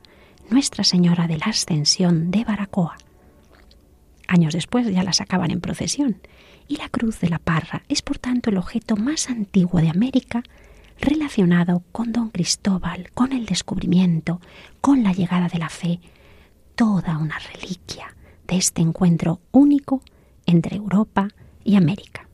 [0.50, 2.98] Nuestra Señora de la Ascensión de Baracoa.
[4.28, 6.18] Años después ya la sacaban en procesión,
[6.68, 10.44] y la Cruz de la Parra es por tanto el objeto más antiguo de América
[11.00, 14.42] relacionado con don Cristóbal, con el descubrimiento,
[14.82, 16.00] con la llegada de la fe,
[16.76, 18.15] toda una reliquia
[18.48, 20.02] de este encuentro único
[20.46, 21.28] entre Europa
[21.64, 22.28] y América.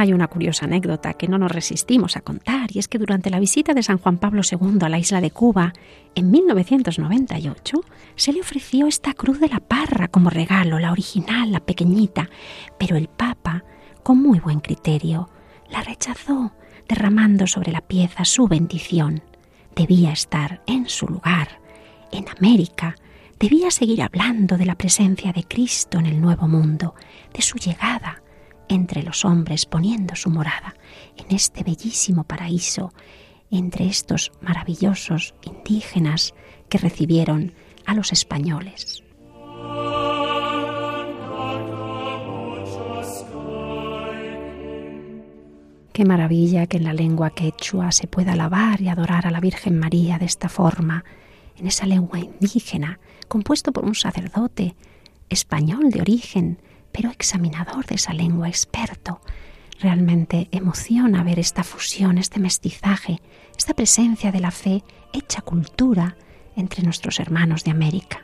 [0.00, 3.40] Hay una curiosa anécdota que no nos resistimos a contar, y es que durante la
[3.40, 5.72] visita de San Juan Pablo II a la isla de Cuba
[6.14, 7.80] en 1998
[8.14, 12.30] se le ofreció esta cruz de la parra como regalo, la original, la pequeñita,
[12.78, 13.64] pero el Papa,
[14.04, 15.30] con muy buen criterio,
[15.70, 16.52] la rechazó,
[16.88, 19.22] derramando sobre la pieza su bendición.
[19.74, 21.60] Debía estar en su lugar,
[22.10, 22.96] en América,
[23.38, 26.94] debía seguir hablando de la presencia de Cristo en el nuevo mundo,
[27.32, 28.22] de su llegada
[28.68, 30.74] entre los hombres poniendo su morada
[31.16, 32.92] en este bellísimo paraíso,
[33.50, 36.34] entre estos maravillosos indígenas
[36.68, 37.54] que recibieron
[37.86, 39.02] a los españoles.
[45.98, 49.80] Qué maravilla que en la lengua quechua se pueda alabar y adorar a la Virgen
[49.80, 51.04] María de esta forma,
[51.56, 54.76] en esa lengua indígena, compuesto por un sacerdote
[55.28, 59.20] español de origen, pero examinador de esa lengua, experto.
[59.80, 63.20] Realmente emociona ver esta fusión, este mestizaje,
[63.56, 66.16] esta presencia de la fe hecha cultura
[66.54, 68.22] entre nuestros hermanos de América.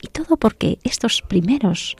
[0.00, 1.96] Y todo porque estos primeros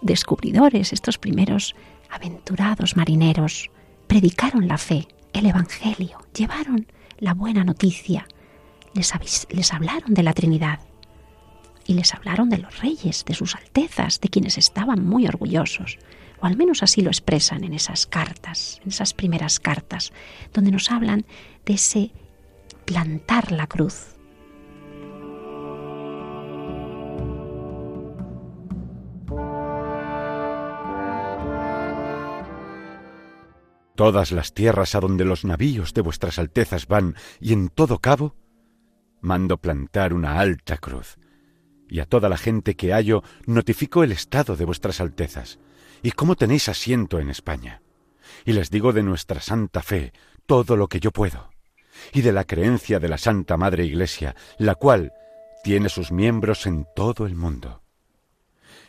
[0.00, 1.74] descubridores, estos primeros
[2.08, 3.68] aventurados marineros,
[4.10, 6.88] predicaron la fe, el Evangelio, llevaron
[7.20, 8.26] la buena noticia,
[8.92, 9.14] les,
[9.50, 10.80] les hablaron de la Trinidad
[11.86, 16.00] y les hablaron de los reyes, de sus altezas, de quienes estaban muy orgullosos,
[16.40, 20.12] o al menos así lo expresan en esas cartas, en esas primeras cartas,
[20.52, 21.24] donde nos hablan
[21.64, 22.10] de ese
[22.86, 24.16] plantar la cruz,
[34.00, 38.34] todas las tierras a donde los navíos de vuestras altezas van y en todo cabo,
[39.20, 41.18] mando plantar una alta cruz,
[41.86, 45.58] y a toda la gente que hallo notifico el estado de vuestras altezas,
[46.02, 47.82] y cómo tenéis asiento en España.
[48.46, 50.14] Y les digo de nuestra santa fe
[50.46, 51.50] todo lo que yo puedo,
[52.14, 55.12] y de la creencia de la Santa Madre Iglesia, la cual
[55.62, 57.82] tiene sus miembros en todo el mundo.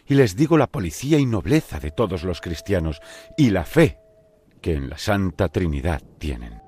[0.07, 3.01] Y les digo la policía y nobleza de todos los cristianos,
[3.35, 3.97] y la fe
[4.61, 6.61] que en la Santa Trinidad tienen.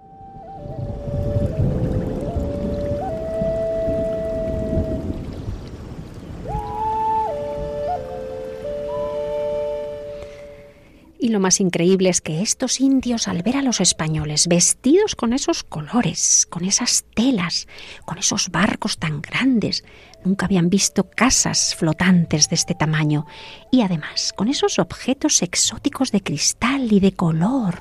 [11.23, 15.31] Y lo más increíble es que estos indios, al ver a los españoles vestidos con
[15.31, 17.69] esos colores, con esas telas,
[18.03, 19.85] con esos barcos tan grandes,
[20.26, 23.26] nunca habían visto casas flotantes de este tamaño,
[23.71, 27.80] y además con esos objetos exóticos de cristal y de color,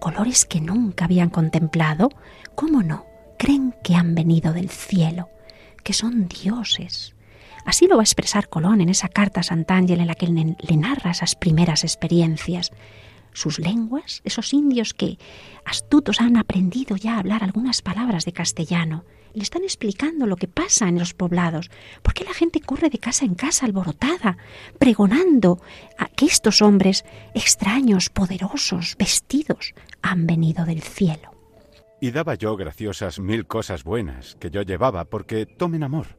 [0.00, 2.10] colores que nunca habían contemplado,
[2.54, 3.06] ¿cómo no?
[3.38, 5.28] Creen que han venido del cielo,
[5.82, 7.14] que son dioses,
[7.68, 10.76] Así lo va a expresar Colón en esa carta a Sant'Angelo en la que le
[10.78, 12.70] narra esas primeras experiencias.
[13.34, 15.18] Sus lenguas, esos indios que
[15.66, 19.04] astutos han aprendido ya a hablar algunas palabras de castellano,
[19.38, 21.70] le están explicando lo que pasa en los poblados,
[22.02, 24.36] por qué la gente corre de casa en casa alborotada,
[24.78, 25.60] pregonando
[25.96, 31.30] a que estos hombres extraños, poderosos, vestidos, han venido del cielo.
[32.00, 36.18] Y daba yo graciosas mil cosas buenas que yo llevaba porque tomen amor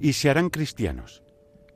[0.00, 1.22] y se harán cristianos,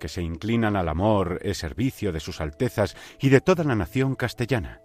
[0.01, 4.17] que se inclinan al amor e servicio de sus altezas y de toda la nación
[4.17, 4.81] castellana.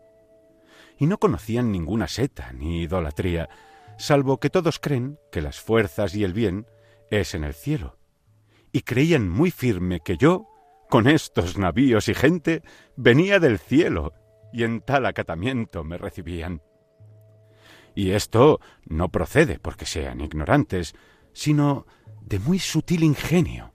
[0.97, 3.49] Y no conocían ninguna seta ni idolatría,
[3.99, 6.65] salvo que todos creen que las fuerzas y el bien
[7.11, 7.97] es en el cielo.
[8.71, 10.47] Y creían muy firme que yo,
[10.89, 12.63] con estos navíos y gente,
[12.95, 14.13] venía del cielo,
[14.53, 16.61] y en tal acatamiento me recibían.
[17.93, 20.95] Y esto no procede porque sean ignorantes,
[21.33, 21.85] sino
[22.21, 23.73] de muy sutil ingenio.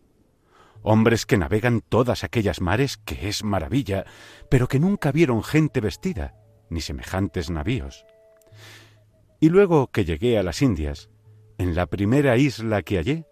[0.82, 4.04] Hombres que navegan todas aquellas mares que es maravilla,
[4.50, 6.34] pero que nunca vieron gente vestida,
[6.70, 8.04] ni semejantes navíos.
[9.44, 11.10] Y luego que llegué a las Indias,
[11.58, 13.26] en la primera isla que hallé,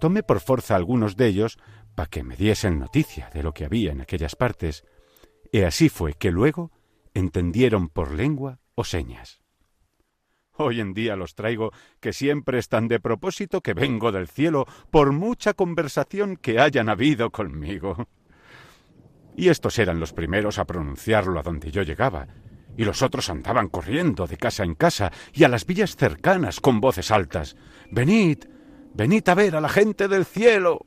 [0.00, 1.58] tomé por fuerza algunos de ellos
[1.94, 4.84] para que me diesen noticia de lo que había en aquellas partes,
[5.52, 6.72] y así fue que luego
[7.14, 9.42] entendieron por lengua o señas.
[10.56, 15.12] Hoy en día los traigo que siempre están de propósito que vengo del cielo por
[15.12, 18.08] mucha conversación que hayan habido conmigo.
[19.36, 22.26] Y estos eran los primeros a pronunciarlo a donde yo llegaba,
[22.76, 26.80] y los otros andaban corriendo de casa en casa y a las villas cercanas con
[26.80, 27.56] voces altas.
[27.90, 28.44] Venid,
[28.94, 30.80] venid a ver a la gente del cielo.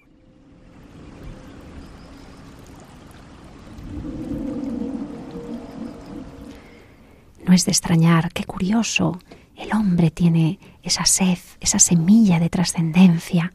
[7.46, 9.20] No es de extrañar, qué curioso,
[9.56, 13.54] el hombre tiene esa sed, esa semilla de trascendencia,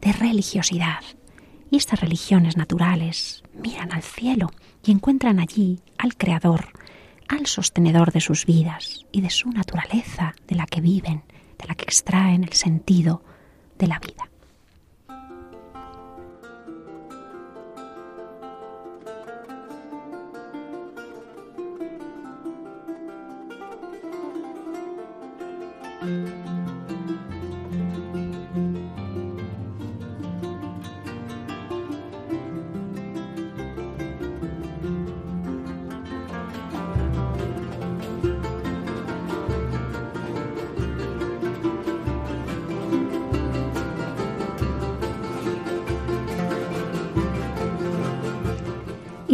[0.00, 1.00] de religiosidad.
[1.70, 4.50] Y estas religiones naturales miran al cielo
[4.84, 6.68] y encuentran allí al Creador,
[7.28, 11.22] al sostenedor de sus vidas y de su naturaleza, de la que viven,
[11.58, 13.22] de la que extraen el sentido
[13.78, 14.28] de la vida.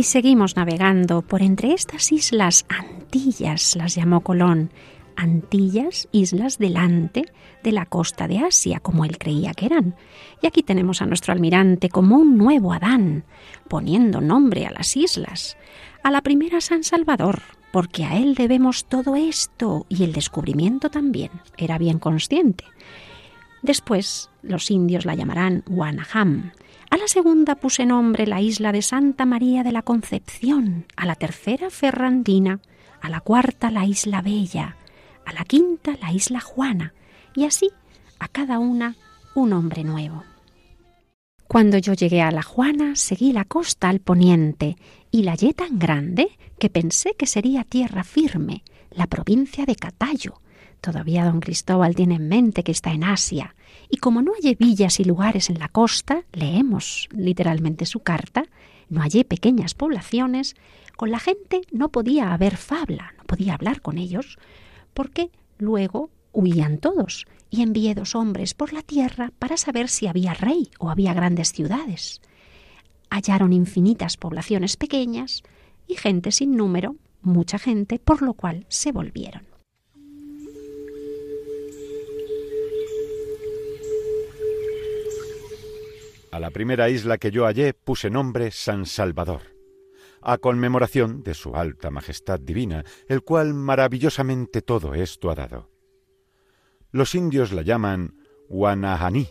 [0.05, 4.71] Seguimos navegando por entre estas islas Antillas, las llamó Colón,
[5.17, 7.33] Antillas, islas delante
[7.63, 9.97] de la costa de Asia, como él creía que eran.
[10.43, 13.25] Y aquí tenemos a nuestro almirante como un nuevo Adán,
[13.67, 15.57] poniendo nombre a las islas.
[16.03, 17.41] A la primera San Salvador,
[17.73, 21.31] porque a él debemos todo esto y el descubrimiento también.
[21.57, 22.65] Era bien consciente.
[23.63, 26.53] Después los indios la llamarán Guanaham.
[26.95, 31.17] A la segunda puse nombre la isla de Santa María de la Concepción, a la
[31.17, 32.61] tercera Ferrandina,
[33.01, 34.77] a la cuarta la isla Bella,
[35.27, 36.95] a la quinta la isla Juana,
[37.35, 37.73] y así
[38.21, 38.95] a cada una
[39.35, 40.23] un hombre nuevo.
[41.49, 44.77] Cuando yo llegué a la Juana, seguí la costa al poniente
[45.11, 46.29] y la hallé tan grande
[46.61, 50.41] que pensé que sería tierra firme, la provincia de Catayo.
[50.85, 53.57] Todavía don Cristóbal tiene en mente que está en Asia,
[53.89, 58.45] y como no hallé villas y lugares en la costa, leemos literalmente su carta,
[58.91, 60.57] no hallé pequeñas poblaciones,
[60.95, 64.37] con la gente no podía haber fabla, no podía hablar con ellos,
[64.93, 70.35] porque luego huían todos y envié dos hombres por la tierra para saber si había
[70.35, 72.21] rey o había grandes ciudades.
[73.09, 75.45] Hallaron infinitas poblaciones pequeñas
[75.89, 79.54] y gente sin número, mucha gente, por lo cual se volvieron.
[86.35, 89.43] A la primera isla que yo hallé puse nombre San Salvador,
[90.21, 95.71] a conmemoración de su alta majestad divina, el cual maravillosamente todo esto ha dado.
[96.91, 98.19] Los indios la llaman
[98.49, 99.29] Guanahaní.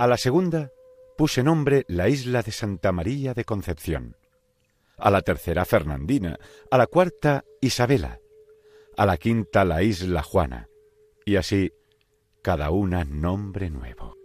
[0.00, 0.72] A la segunda
[1.16, 4.16] puse nombre la isla de Santa María de Concepción.
[4.96, 6.40] A la tercera Fernandina,
[6.72, 8.18] a la cuarta Isabela,
[8.96, 10.66] a la quinta la isla Juana,
[11.24, 11.70] y así
[12.42, 14.17] cada una nombre nuevo.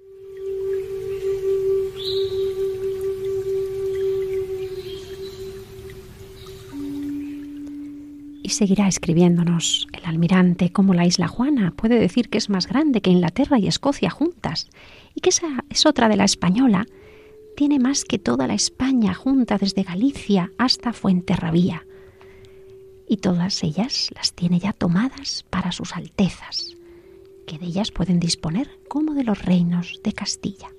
[8.44, 13.02] Y seguirá escribiéndonos el almirante cómo la isla Juana puede decir que es más grande
[13.02, 14.70] que Inglaterra y Escocia juntas
[15.16, 16.86] y que esa es otra de la española,
[17.56, 21.86] tiene más que toda la España junta desde Galicia hasta Fuenterrabía.
[23.08, 26.76] Y todas ellas las tiene ya tomadas para sus altezas,
[27.48, 30.70] que de ellas pueden disponer como de los reinos de Castilla.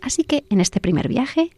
[0.00, 1.50] Así que en este primer viaje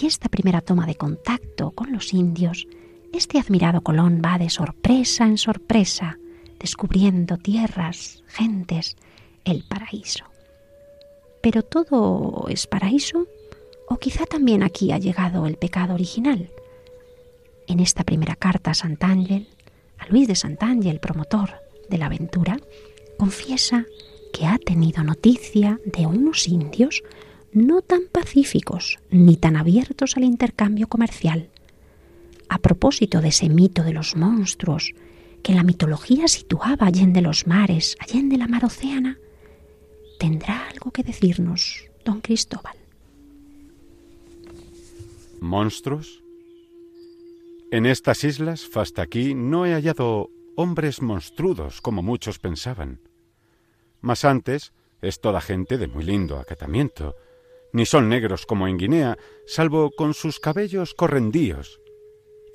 [0.00, 2.68] y esta primera toma de contacto con los indios,
[3.16, 6.18] este admirado Colón va de sorpresa en sorpresa,
[6.60, 8.96] descubriendo tierras, gentes,
[9.44, 10.24] el paraíso.
[11.42, 13.26] Pero todo es paraíso,
[13.88, 16.50] o quizá también aquí ha llegado el pecado original.
[17.66, 19.48] En esta primera carta a Sant'Ángel,
[19.98, 21.54] a Luis de Sant'Ángel, promotor
[21.88, 22.58] de la aventura,
[23.16, 23.86] confiesa
[24.32, 27.02] que ha tenido noticia de unos indios
[27.52, 31.48] no tan pacíficos ni tan abiertos al intercambio comercial,
[32.48, 34.94] a propósito de ese mito de los monstruos
[35.42, 39.18] que la mitología situaba allende los mares, allende la mar océana,
[40.18, 42.76] tendrá algo que decirnos don Cristóbal.
[45.40, 46.22] ¿Monstruos?
[47.70, 53.00] En estas islas, hasta aquí, no he hallado hombres monstrudos como muchos pensaban.
[54.00, 54.72] Mas antes
[55.02, 57.16] es toda gente de muy lindo acatamiento,
[57.72, 61.80] ni son negros como en Guinea, salvo con sus cabellos correndíos,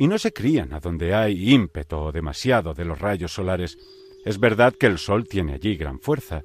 [0.02, 3.78] y no se crían a donde hay ímpeto demasiado de los rayos solares.
[4.26, 6.44] Es verdad que el sol tiene allí gran fuerza,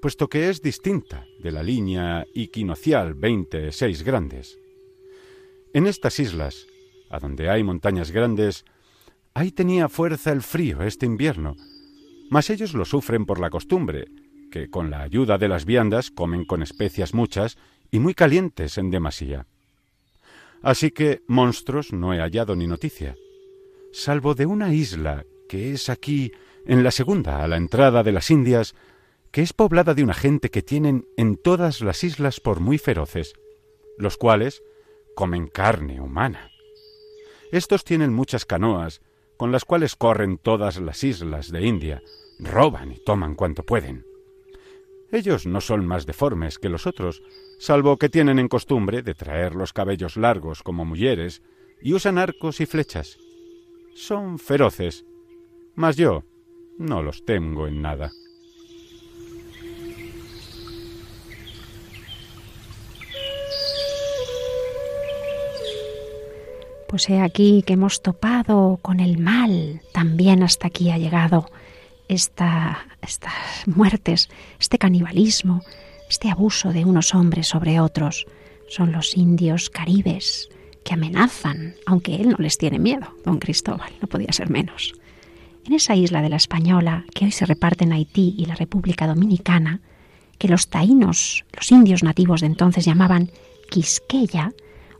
[0.00, 4.58] puesto que es distinta de la línea equinocial 26 grandes.
[5.74, 6.66] En estas islas,
[7.10, 8.64] a donde hay montañas grandes,
[9.34, 11.56] ahí tenía fuerza el frío este invierno,
[12.30, 14.06] mas ellos lo sufren por la costumbre,
[14.50, 17.58] que con la ayuda de las viandas comen con especias muchas
[17.90, 19.46] y muy calientes en demasía.
[20.64, 23.16] Así que monstruos no he hallado ni noticia,
[23.92, 26.32] salvo de una isla que es aquí,
[26.64, 28.74] en la segunda, a la entrada de las Indias,
[29.30, 33.34] que es poblada de una gente que tienen en todas las islas por muy feroces,
[33.98, 34.62] los cuales
[35.14, 36.50] comen carne humana.
[37.52, 39.02] Estos tienen muchas canoas,
[39.36, 42.02] con las cuales corren todas las islas de India,
[42.38, 44.06] roban y toman cuanto pueden.
[45.12, 47.22] Ellos no son más deformes que los otros,
[47.58, 51.42] salvo que tienen en costumbre de traer los cabellos largos como mujeres
[51.80, 53.18] y usan arcos y flechas.
[53.94, 55.04] Son feroces,
[55.74, 56.24] mas yo
[56.78, 58.10] no los tengo en nada.
[66.88, 71.50] Pues he aquí que hemos topado con el mal, también hasta aquí ha llegado
[72.08, 73.32] esta, estas
[73.66, 74.28] muertes,
[74.60, 75.62] este canibalismo,
[76.14, 78.24] este abuso de unos hombres sobre otros.
[78.68, 80.48] Son los indios caribes
[80.84, 84.94] que amenazan, aunque él no les tiene miedo, don Cristóbal, no podía ser menos.
[85.66, 89.08] En esa isla de la Española, que hoy se reparte en Haití y la República
[89.08, 89.80] Dominicana,
[90.38, 93.32] que los taínos, los indios nativos de entonces llamaban
[93.68, 94.52] Quisqueya,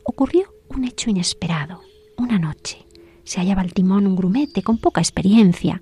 [0.03, 1.79] ocurrió un hecho inesperado.
[2.17, 2.85] Una noche
[3.23, 5.81] se hallaba al timón un grumete con poca experiencia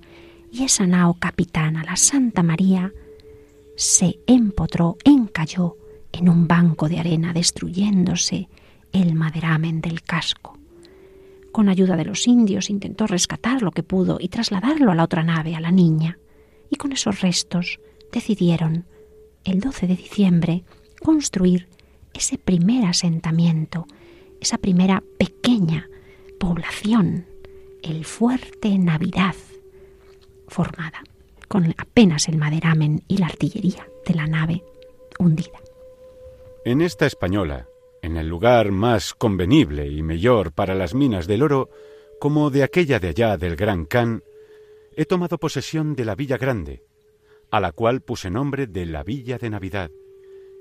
[0.52, 2.92] y esa nao capitana, la Santa María,
[3.76, 5.76] se empotró, encalló
[6.12, 8.48] en un banco de arena, destruyéndose
[8.92, 10.58] el maderamen del casco.
[11.50, 15.22] Con ayuda de los indios intentó rescatar lo que pudo y trasladarlo a la otra
[15.22, 16.18] nave, a la niña,
[16.70, 17.78] y con esos restos
[18.12, 18.86] decidieron,
[19.44, 20.64] el 12 de diciembre,
[21.02, 21.68] construir
[22.12, 23.86] ese primer asentamiento,
[24.40, 25.88] esa primera pequeña
[26.38, 27.26] población,
[27.82, 29.34] el fuerte Navidad,
[30.48, 31.02] formada
[31.48, 34.62] con apenas el maderamen y la artillería de la nave
[35.18, 35.60] hundida.
[36.64, 37.68] En esta española,
[38.02, 41.70] en el lugar más convenible y mejor para las minas del oro,
[42.20, 44.22] como de aquella de allá del Gran Can,
[44.96, 46.82] he tomado posesión de la Villa Grande,
[47.50, 49.90] a la cual puse nombre de la Villa de Navidad,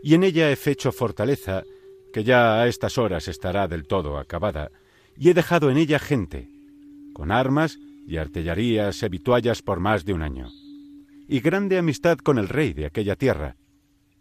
[0.02, 1.64] y en ella he fecho fortaleza,
[2.12, 4.72] que ya a estas horas estará del todo acabada,
[5.18, 6.50] y he dejado en ella gente,
[7.14, 10.50] con armas y artillerías y vituallas por más de un año,
[11.28, 13.56] y grande amistad con el rey de aquella tierra.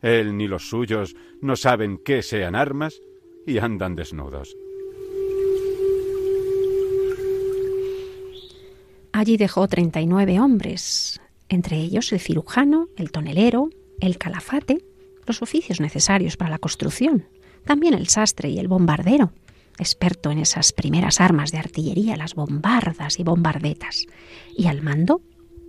[0.01, 3.01] Él ni los suyos no saben qué sean armas
[3.47, 4.57] y andan desnudos.
[9.13, 13.69] Allí dejó treinta y nueve hombres, entre ellos el cirujano, el tonelero,
[14.01, 14.85] el calafate,
[15.27, 17.27] los oficios necesarios para la construcción,
[17.65, 19.33] también el sastre y el bombardero,
[19.79, 24.07] experto en esas primeras armas de artillería, las bombardas y bombardetas,
[24.57, 25.21] y al mando,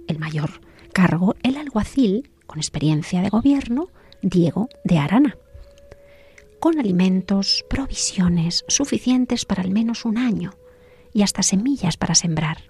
[0.08, 0.62] el mayor
[0.94, 3.90] cargo, el alguacil, con experiencia de gobierno,
[4.22, 5.38] Diego de Arana,
[6.60, 10.54] con alimentos, provisiones suficientes para al menos un año
[11.12, 12.70] y hasta semillas para sembrar.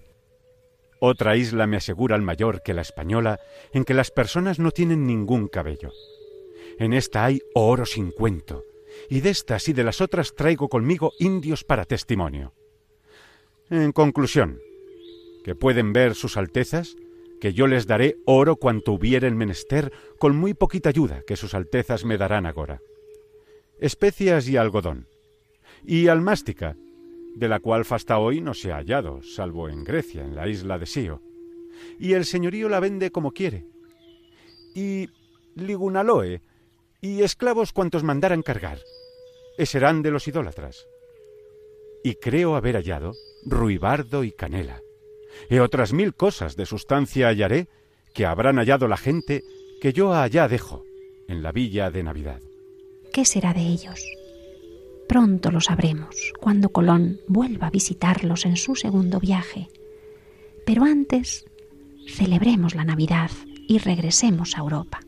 [0.99, 3.39] Otra isla me asegura el mayor que la española,
[3.74, 5.91] en que las personas no tienen ningún cabello.
[6.80, 8.63] En esta hay oro sin cuento,
[9.09, 12.53] y de estas y de las otras traigo conmigo indios para testimonio.
[13.69, 14.59] En conclusión,
[15.43, 16.95] que pueden ver sus altezas,
[17.43, 22.05] que yo les daré oro cuanto hubieren menester, con muy poquita ayuda que sus altezas
[22.05, 22.79] me darán agora.
[23.81, 25.09] Especias y algodón.
[25.83, 26.77] Y almástica,
[27.35, 30.79] de la cual hasta hoy no se ha hallado, salvo en Grecia, en la isla
[30.79, 31.21] de Sio.
[31.99, 33.65] Y el señorío la vende como quiere.
[34.73, 35.09] Y
[35.55, 36.41] ligunaloe,
[37.01, 38.79] y esclavos cuantos mandaran cargar,
[39.57, 40.87] e serán de los idólatras.
[42.05, 43.11] Y creo haber hallado
[43.45, 44.79] ruibardo y canela,
[45.49, 47.67] e otras mil cosas de sustancia hallaré
[48.13, 49.43] que habrán hallado la gente
[49.81, 50.84] que yo allá dejo,
[51.27, 52.41] en la villa de Navidad.
[53.11, 54.03] ¿Qué será de ellos?
[55.07, 59.67] Pronto lo sabremos, cuando Colón vuelva a visitarlos en su segundo viaje.
[60.65, 61.45] Pero antes,
[62.07, 63.31] celebremos la Navidad
[63.67, 65.01] y regresemos a Europa.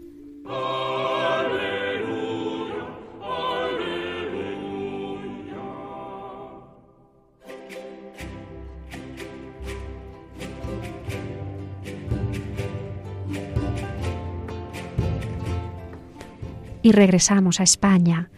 [16.85, 18.29] Y regresamos a España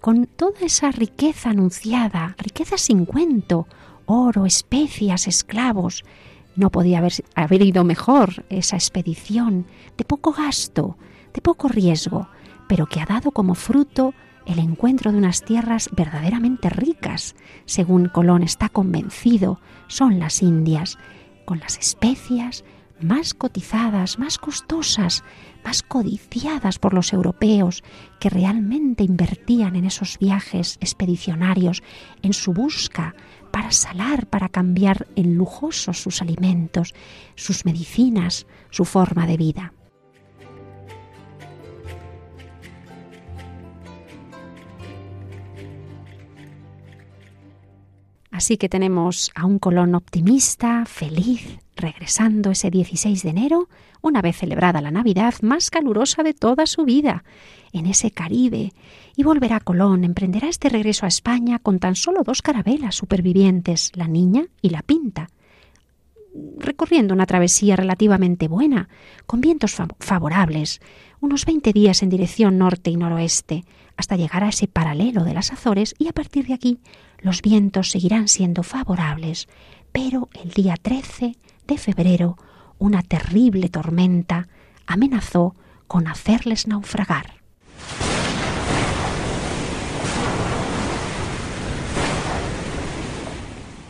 [0.00, 3.66] con toda esa riqueza anunciada, riqueza sin cuento,
[4.04, 6.04] oro, especias, esclavos.
[6.54, 9.66] No podía haber, haber ido mejor esa expedición,
[9.98, 10.96] de poco gasto,
[11.34, 12.28] de poco riesgo,
[12.68, 14.14] pero que ha dado como fruto
[14.46, 17.34] el encuentro de unas tierras verdaderamente ricas,
[17.64, 20.96] según Colón está convencido, son las Indias,
[21.44, 22.62] con las especias
[23.00, 25.24] más cotizadas, más costosas,
[25.64, 27.82] más codiciadas por los europeos
[28.20, 31.82] que realmente invertían en esos viajes expedicionarios,
[32.22, 33.14] en su busca
[33.50, 36.94] para salar, para cambiar en lujosos sus alimentos,
[37.34, 39.72] sus medicinas, su forma de vida.
[48.30, 53.68] Así que tenemos a un Colón optimista, feliz, regresando ese 16 de enero,
[54.02, 57.24] una vez celebrada la Navidad más calurosa de toda su vida,
[57.72, 58.72] en ese Caribe,
[59.16, 63.92] y volverá a Colón, emprenderá este regreso a España con tan solo dos carabelas supervivientes,
[63.94, 65.28] la Niña y la Pinta,
[66.58, 68.88] recorriendo una travesía relativamente buena,
[69.26, 70.80] con vientos favorables,
[71.20, 73.64] unos 20 días en dirección norte y noroeste,
[73.96, 76.78] hasta llegar a ese paralelo de las Azores y a partir de aquí
[77.20, 79.48] los vientos seguirán siendo favorables,
[79.92, 82.36] pero el día 13 de febrero
[82.78, 84.48] una terrible tormenta
[84.86, 85.54] amenazó
[85.86, 87.34] con hacerles naufragar.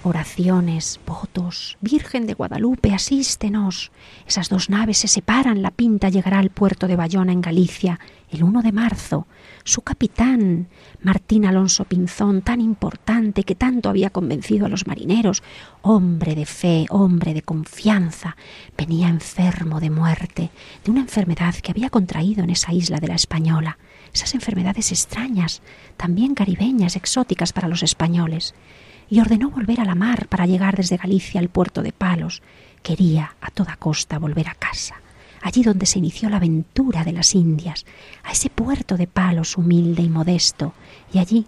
[0.03, 3.91] Oraciones, votos, Virgen de Guadalupe, asístenos.
[4.25, 7.99] Esas dos naves se separan, la pinta llegará al puerto de Bayona en Galicia
[8.31, 9.27] el 1 de marzo.
[9.67, 10.69] Su capitán,
[11.03, 15.43] Martín Alonso Pinzón, tan importante que tanto había convencido a los marineros,
[15.83, 18.37] hombre de fe, hombre de confianza,
[18.79, 20.53] venía enfermo de muerte,
[20.85, 23.77] de una enfermedad que había contraído en esa isla de la Española,
[24.15, 25.63] esas enfermedades extrañas,
[25.97, 28.55] también caribeñas, exóticas para los españoles.
[29.11, 32.41] Y ordenó volver a la mar para llegar desde Galicia al puerto de Palos.
[32.85, 35.03] Quería a toda costa volver a casa,
[35.43, 37.87] allí donde se inició la aventura de las Indias,
[38.25, 40.75] a ese puerto de Palos humilde y modesto,
[41.13, 41.47] y allí,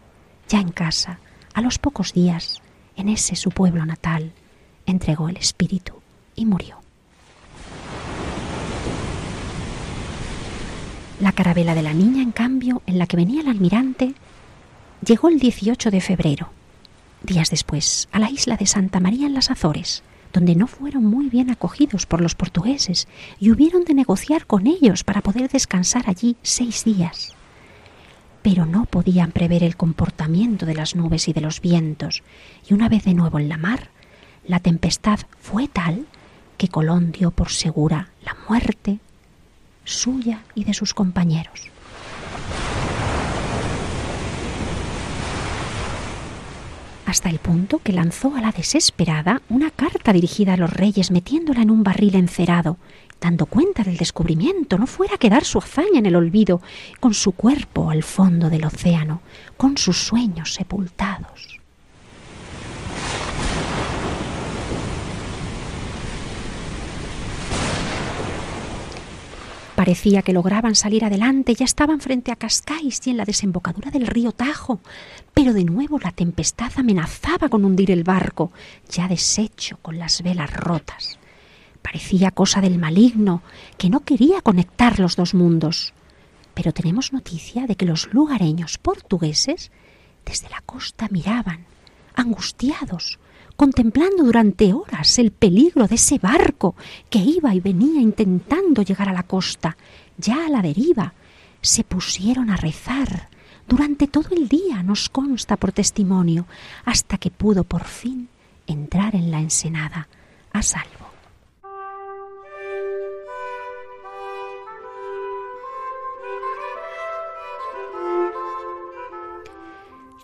[0.48, 1.18] ya en casa,
[1.54, 2.60] a los pocos días,
[2.96, 4.32] en ese su pueblo natal,
[4.86, 5.94] entregó el espíritu
[6.34, 6.78] y murió.
[11.20, 14.14] La carabela de la niña, en cambio, en la que venía el almirante,
[15.04, 16.50] llegó el 18 de febrero,
[17.22, 21.28] días después, a la isla de Santa María en las Azores, donde no fueron muy
[21.28, 23.08] bien acogidos por los portugueses
[23.38, 27.34] y hubieron de negociar con ellos para poder descansar allí seis días.
[28.42, 32.22] Pero no podían prever el comportamiento de las nubes y de los vientos,
[32.68, 33.90] y una vez de nuevo en la mar,
[34.46, 36.06] la tempestad fue tal
[36.56, 38.98] que Colón dio por segura la muerte
[39.84, 41.70] suya y de sus compañeros.
[47.08, 51.62] Hasta el punto que lanzó a la desesperada una carta dirigida a los reyes metiéndola
[51.62, 52.76] en un barril encerado,
[53.20, 56.60] dando cuenta del descubrimiento, no fuera a quedar su hazaña en el olvido,
[57.00, 59.22] con su cuerpo al fondo del océano,
[59.56, 61.57] con sus sueños sepultados.
[69.78, 74.08] Parecía que lograban salir adelante, ya estaban frente a Cascais y en la desembocadura del
[74.08, 74.80] río Tajo,
[75.32, 78.50] pero de nuevo la tempestad amenazaba con hundir el barco,
[78.90, 81.20] ya deshecho con las velas rotas.
[81.80, 83.42] Parecía cosa del maligno,
[83.76, 85.94] que no quería conectar los dos mundos.
[86.54, 89.70] Pero tenemos noticia de que los lugareños portugueses
[90.26, 91.66] desde la costa miraban,
[92.16, 93.20] angustiados,
[93.58, 96.76] contemplando durante horas el peligro de ese barco
[97.10, 99.76] que iba y venía intentando llegar a la costa,
[100.16, 101.12] ya a la deriva.
[101.60, 103.28] Se pusieron a rezar
[103.66, 106.46] durante todo el día, nos consta por testimonio,
[106.84, 108.28] hasta que pudo por fin
[108.68, 110.06] entrar en la ensenada
[110.52, 110.97] a salvo.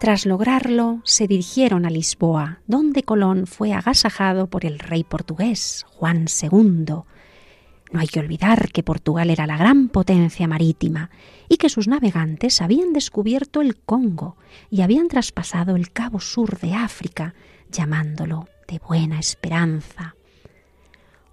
[0.04, 6.26] Tras lograrlo, se dirigieron a Lisboa, donde Colón fue agasajado por el rey portugués, Juan
[6.28, 6.84] II.
[7.90, 11.08] No hay que olvidar que Portugal era la gran potencia marítima
[11.48, 14.36] y que sus navegantes habían descubierto el Congo
[14.68, 17.34] y habían traspasado el cabo sur de África,
[17.70, 20.16] llamándolo de Buena Esperanza.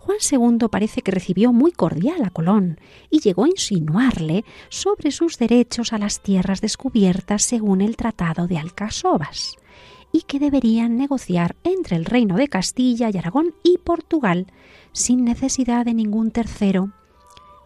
[0.02, 2.80] Juan II parece que recibió muy cordial a Colón
[3.12, 8.58] y llegó a insinuarle sobre sus derechos a las tierras descubiertas según el Tratado de
[8.58, 9.58] Alcasovas
[10.12, 14.48] y que deberían negociar entre el Reino de Castilla y Aragón y Portugal
[14.92, 16.92] sin necesidad de ningún tercero.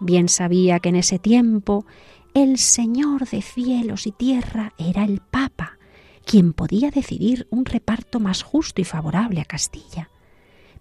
[0.01, 1.85] Bien sabía que en ese tiempo
[2.33, 5.77] el Señor de cielos y tierra era el Papa,
[6.25, 10.09] quien podía decidir un reparto más justo y favorable a Castilla.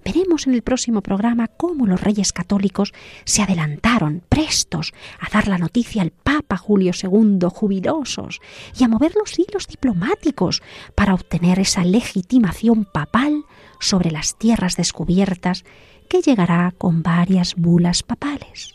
[0.05, 2.93] Veremos en el próximo programa cómo los reyes católicos
[3.25, 8.41] se adelantaron, prestos, a dar la noticia al Papa Julio II, jubilosos,
[8.79, 10.63] y a mover los hilos diplomáticos
[10.95, 13.45] para obtener esa legitimación papal
[13.81, 15.65] sobre las tierras descubiertas
[16.09, 18.75] que llegará con varias bulas papales.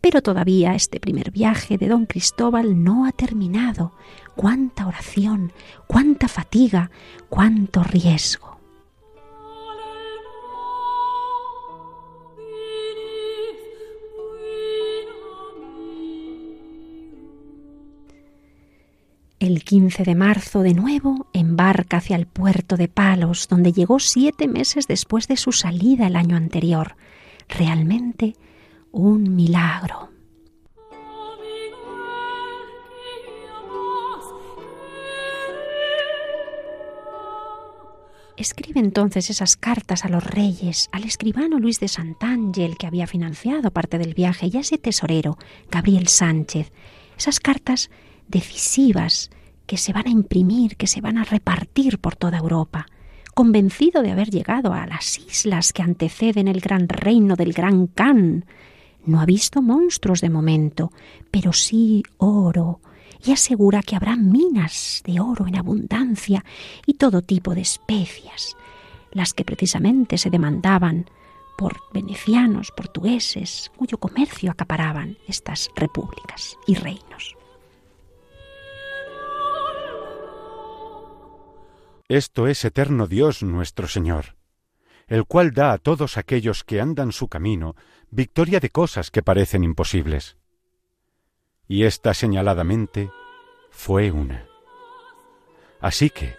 [0.00, 3.92] Pero todavía este primer viaje de don Cristóbal no ha terminado.
[4.36, 5.52] Cuánta oración,
[5.86, 6.90] cuánta fatiga,
[7.28, 8.51] cuánto riesgo.
[19.42, 24.46] El 15 de marzo, de nuevo, embarca hacia el puerto de Palos, donde llegó siete
[24.46, 26.94] meses después de su salida el año anterior.
[27.48, 28.36] Realmente
[28.92, 30.10] un milagro.
[38.36, 43.72] Escribe entonces esas cartas a los reyes, al escribano Luis de Santángel, que había financiado
[43.72, 45.36] parte del viaje, y a ese tesorero,
[45.68, 46.70] Gabriel Sánchez.
[47.18, 47.90] Esas cartas
[48.32, 49.30] decisivas
[49.66, 52.86] que se van a imprimir, que se van a repartir por toda Europa,
[53.34, 58.44] convencido de haber llegado a las islas que anteceden el gran reino del gran Khan.
[59.06, 60.90] No ha visto monstruos de momento,
[61.30, 62.80] pero sí oro,
[63.24, 66.44] y asegura que habrá minas de oro en abundancia
[66.86, 68.56] y todo tipo de especias,
[69.12, 71.06] las que precisamente se demandaban
[71.56, 77.36] por venecianos, portugueses, cuyo comercio acaparaban estas repúblicas y reinos.
[82.08, 84.36] Esto es eterno Dios nuestro Señor,
[85.06, 87.76] el cual da a todos aquellos que andan su camino
[88.10, 90.36] victoria de cosas que parecen imposibles.
[91.68, 93.10] Y esta señaladamente
[93.70, 94.46] fue una.
[95.80, 96.36] Así que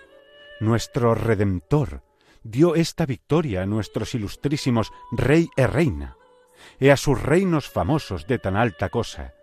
[0.60, 2.04] nuestro Redentor
[2.44, 6.18] dio esta victoria a nuestros ilustrísimos Rey e Reina,
[6.80, 9.34] y a sus reinos famosos de tan alta cosa,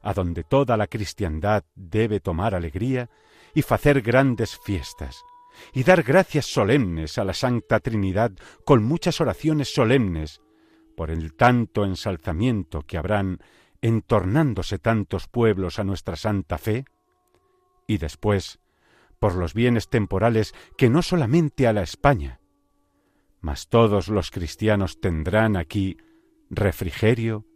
[0.00, 3.10] a donde toda la cristiandad debe tomar alegría
[3.54, 5.24] y hacer grandes fiestas,
[5.72, 8.32] y dar gracias solemnes a la Santa Trinidad
[8.64, 10.40] con muchas oraciones solemnes,
[10.96, 13.38] por el tanto ensalzamiento que habrán
[13.80, 16.84] entornándose tantos pueblos a nuestra santa fe,
[17.86, 18.60] y después
[19.18, 22.40] por los bienes temporales que no solamente a la España,
[23.40, 25.96] mas todos los cristianos tendrán aquí
[26.50, 27.46] refrigerio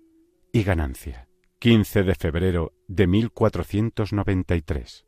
[0.52, 1.28] y ganancia.
[1.58, 5.06] 15 de febrero de 1493.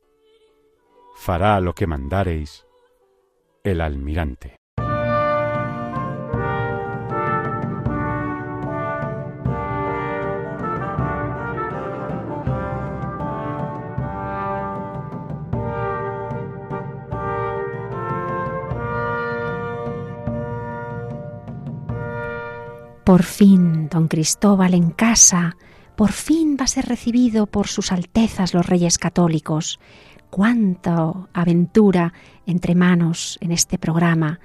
[1.16, 2.66] Fará lo que mandareis
[3.64, 4.56] el almirante.
[23.04, 25.56] Por fin, don Cristóbal en casa,
[25.94, 29.78] por fin va a ser recibido por sus altezas los reyes católicos.
[30.34, 32.12] Cuánta aventura
[32.44, 34.40] entre manos en este programa.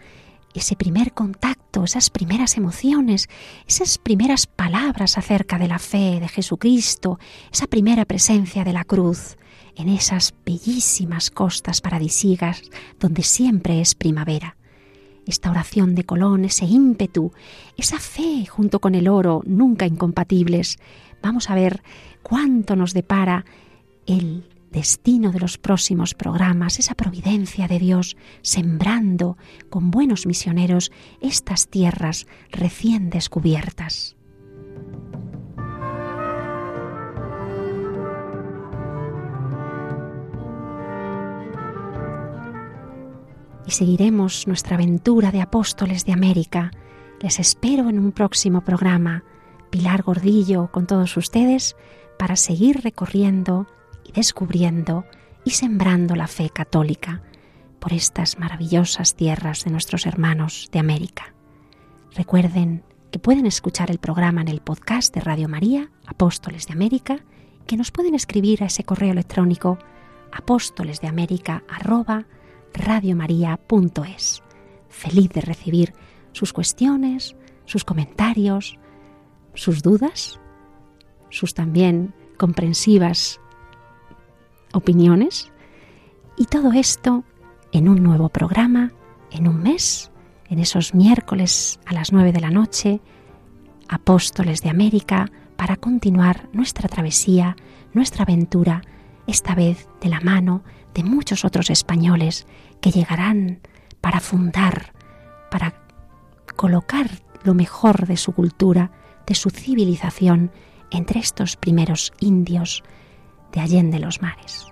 [0.53, 3.27] Ese primer contacto, esas primeras emociones,
[3.67, 7.17] esas primeras palabras acerca de la fe de Jesucristo,
[7.51, 9.39] esa primera presencia de la cruz
[9.75, 12.61] en esas bellísimas costas paradisíacas
[12.99, 14.57] donde siempre es primavera
[15.25, 17.33] esta oración de Colón, ese ímpetu,
[17.77, 20.77] esa fe junto con el oro, nunca incompatibles.
[21.23, 21.81] Vamos a ver
[22.21, 23.43] cuánto nos depara
[24.05, 29.37] el destino de los próximos programas, esa providencia de Dios sembrando
[29.69, 30.91] con buenos misioneros
[31.21, 34.15] estas tierras recién descubiertas.
[43.69, 46.71] y seguiremos nuestra aventura de apóstoles de América.
[47.21, 49.23] Les espero en un próximo programa.
[49.69, 51.75] Pilar Gordillo con todos ustedes
[52.17, 53.67] para seguir recorriendo
[54.13, 55.05] descubriendo
[55.43, 57.21] y sembrando la fe católica
[57.79, 61.33] por estas maravillosas tierras de nuestros hermanos de América.
[62.15, 67.23] Recuerden que pueden escuchar el programa en el podcast de Radio María, Apóstoles de América,
[67.65, 69.77] que nos pueden escribir a ese correo electrónico
[70.31, 71.63] apóstolesdeamérica
[72.73, 74.43] radiomaria.es.
[74.89, 75.93] Feliz de recibir
[76.31, 77.35] sus cuestiones,
[77.65, 78.77] sus comentarios,
[79.53, 80.39] sus dudas,
[81.29, 83.39] sus también comprensivas
[84.73, 85.51] opiniones
[86.37, 87.23] y todo esto
[87.71, 88.91] en un nuevo programa,
[89.31, 90.11] en un mes,
[90.49, 93.01] en esos miércoles a las nueve de la noche,
[93.87, 97.55] Apóstoles de América, para continuar nuestra travesía,
[97.93, 98.81] nuestra aventura,
[99.27, 100.63] esta vez de la mano
[100.93, 102.47] de muchos otros españoles
[102.81, 103.59] que llegarán
[103.99, 104.93] para fundar,
[105.51, 105.73] para
[106.55, 107.09] colocar
[107.43, 108.91] lo mejor de su cultura,
[109.25, 110.51] de su civilización
[110.91, 112.83] entre estos primeros indios
[113.51, 114.65] de Allende los Mares.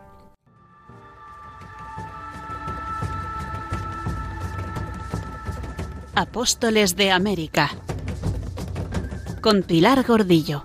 [6.15, 7.69] Apóstoles de América
[9.41, 10.63] con Pilar Gordillo.